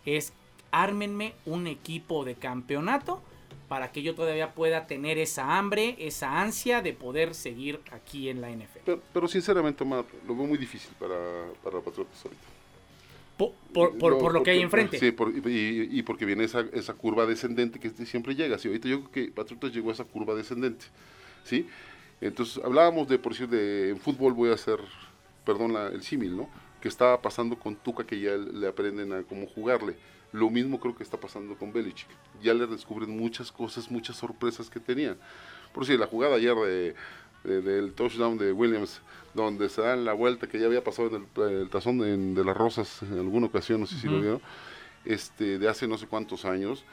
[0.05, 0.33] es
[0.71, 3.21] ármenme un equipo de campeonato
[3.69, 8.39] para que yo todavía pueda tener esa hambre, esa ansia de poder seguir aquí en
[8.39, 8.79] la NFL.
[8.85, 11.15] Pero, pero sinceramente, Omar, lo veo muy difícil para,
[11.63, 12.43] para Patriotas ahorita.
[13.37, 14.99] Por, por- por- No, por lo que hay porque- enfrente.
[14.99, 18.57] Sí, y, y porque viene esa, esa curva descendente que siempre llega.
[18.57, 20.85] Sí, ahorita yo creo que Patriotas llegó a esa curva descendente.
[21.43, 21.67] ¿sí?
[22.19, 24.79] Entonces, hablábamos de, por decir, de en fútbol voy a hacer,
[25.45, 26.49] perdón, la- el símil, ¿no?
[26.81, 29.95] Que estaba pasando con Tuca, que ya le aprenden a cómo jugarle.
[30.33, 32.07] Lo mismo creo que está pasando con Belichick.
[32.41, 35.15] Ya le descubren muchas cosas, muchas sorpresas que tenía.
[35.73, 36.95] Por decir, la jugada ayer de,
[37.43, 39.01] de- del touchdown de Williams,
[39.33, 42.43] donde se dan la vuelta que ya había pasado en el, el tazón de, de
[42.43, 44.41] las rosas en alguna ocasión, no sé si lo vieron,
[45.05, 46.83] este, de hace no sé cuántos años,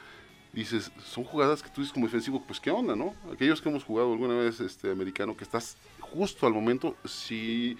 [0.53, 3.13] dices, son jugadas que tú dices como defensivo, pues qué onda, ¿no?
[3.33, 7.77] Aquellos que hemos jugado alguna vez este americano, que estás justo al momento, si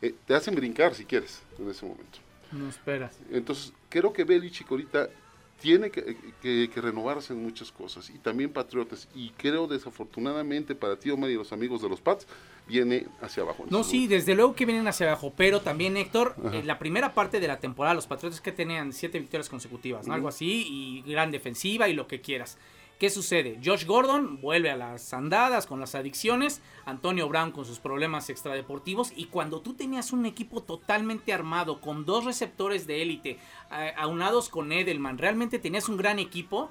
[0.00, 2.18] eh, te hacen brincar si quieres en ese momento.
[2.52, 3.18] No esperas.
[3.30, 5.08] Entonces, creo que Belichick ahorita
[5.62, 9.08] tiene que, que- que renovarse en muchas cosas y también Patriotas.
[9.14, 12.26] Y creo desafortunadamente para ti, Omar, y los amigos de los Pats,
[12.66, 13.64] viene hacia abajo.
[13.70, 16.56] No, sí, desde luego que vienen hacia abajo, pero también Héctor, Ajá.
[16.56, 20.28] en la primera parte de la temporada los Patriotas que tenían siete victorias consecutivas, algo
[20.28, 22.58] así, y gran defensiva y lo que quieras.
[23.02, 23.58] ¿Qué sucede?
[23.64, 29.12] Josh Gordon vuelve a las andadas con las adicciones, Antonio Brown con sus problemas extradeportivos
[29.16, 33.38] y cuando tú tenías un equipo totalmente armado con dos receptores de élite
[33.96, 36.70] aunados con Edelman, realmente tenías un gran equipo,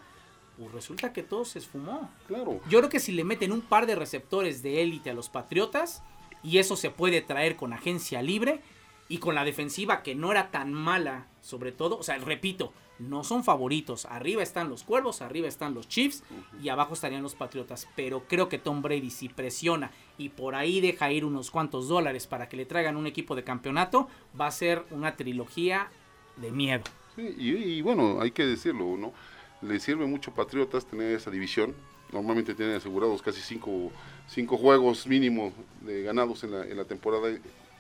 [0.58, 2.10] pues resulta que todo se esfumó.
[2.28, 2.62] Claro.
[2.70, 6.02] Yo creo que si le meten un par de receptores de élite a los Patriotas,
[6.44, 8.62] y eso se puede traer con agencia libre
[9.10, 12.72] y con la defensiva que no era tan mala, sobre todo, o sea, repito,
[13.02, 14.06] no son favoritos.
[14.06, 16.24] Arriba están los Cuervos, arriba están los Chiefs
[16.62, 17.88] y abajo estarían los Patriotas.
[17.96, 22.28] Pero creo que Tom Brady, si presiona y por ahí deja ir unos cuantos dólares
[22.28, 24.08] para que le traigan un equipo de campeonato,
[24.40, 25.90] va a ser una trilogía
[26.38, 26.84] de miedo.
[27.16, 29.14] Sí, y, bueno, hay que decirlo, ¿no?
[29.62, 31.76] Le sirve mucho Patriotas tener esa división.
[32.12, 33.92] Normalmente tienen asegurados casi cinco,
[34.28, 37.30] cinco juegos mínimo de ganados en la, en la temporada,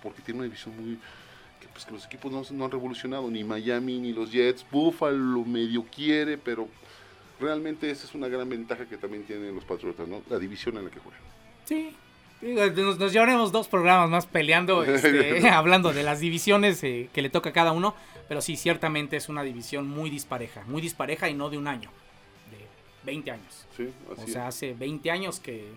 [0.03, 0.99] porque tiene una división muy...
[1.61, 4.65] que, pues, que los equipos no, no han revolucionado, ni Miami, ni los Jets.
[4.69, 6.67] Buffalo medio quiere, pero
[7.39, 10.21] realmente esa es una gran ventaja que también tienen los Patriotas, ¿no?
[10.29, 11.21] La división en la que juegan.
[11.65, 11.95] Sí.
[12.41, 17.29] Nos, nos llevaremos dos programas más peleando, este, hablando de las divisiones eh, que le
[17.29, 17.95] toca a cada uno.
[18.27, 20.63] Pero sí, ciertamente es una división muy dispareja.
[20.65, 21.89] Muy dispareja y no de un año,
[22.49, 22.65] de
[23.05, 23.67] 20 años.
[23.75, 25.67] Sí, O sea, hace 20 años que,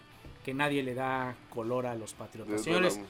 [0.44, 2.62] que nadie le da color a los patriotas.
[2.62, 3.00] Señores.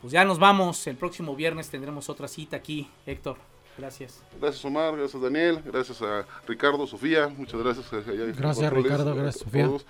[0.00, 0.86] Pues ya nos vamos.
[0.86, 2.88] El próximo viernes tendremos otra cita aquí.
[3.06, 3.36] Héctor,
[3.78, 4.22] gracias.
[4.40, 7.92] Gracias Omar, gracias Daniel, gracias a Ricardo, Sofía, muchas gracias.
[7.92, 9.66] allá en Gracias, Ricardo, a gracias, Sofía.
[9.66, 9.86] todos.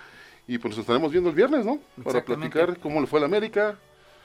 [0.47, 1.79] Y pues nos estaremos viendo el viernes, ¿no?
[2.03, 3.79] Para platicar cómo le fue al América,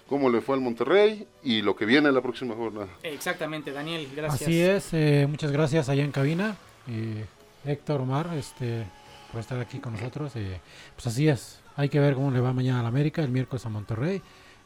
[0.08, 2.88] cómo le fue al Monterrey y lo que viene la próxima jornada.
[3.04, 4.42] Exactamente, Daniel, gracias.
[4.42, 6.56] Así es, eh, muchas gracias allá en cabina.
[6.88, 7.26] eh,
[7.66, 8.86] Héctor Omar, este,
[9.32, 10.36] por estar aquí con nosotros.
[10.36, 10.60] eh,
[10.96, 13.70] pues así es, hay que ver cómo le va mañana al América, el miércoles a
[13.70, 14.22] Monterrey.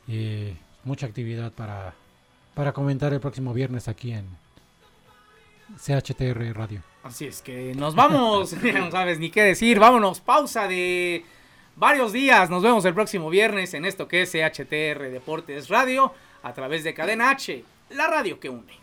[0.07, 0.53] Y
[0.83, 1.93] mucha actividad para,
[2.53, 4.25] para comentar el próximo viernes aquí en
[5.77, 6.81] CHTR Radio.
[7.03, 11.23] Así es que nos vamos, no sabes ni qué decir, vámonos, pausa de
[11.75, 12.49] varios días.
[12.49, 16.13] Nos vemos el próximo viernes en esto que es CHTR Deportes Radio
[16.43, 18.73] a través de Cadena H, la radio que une.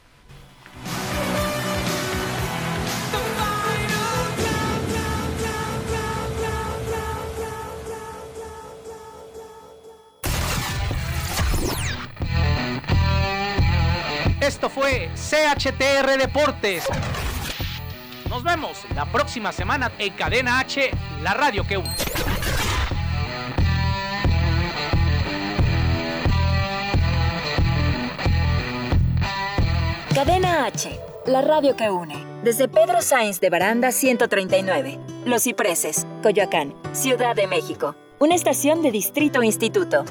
[14.47, 16.85] Esto fue CHTR Deportes.
[18.31, 20.89] Nos vemos la próxima semana en Cadena H,
[21.21, 21.97] la radio que une.
[30.15, 32.15] Cadena H, la radio que une.
[32.45, 37.97] Desde Pedro Sainz de Baranda 139, Los Cipreses, Coyoacán, Ciudad de México.
[38.21, 40.05] Una estación de Distrito Instituto.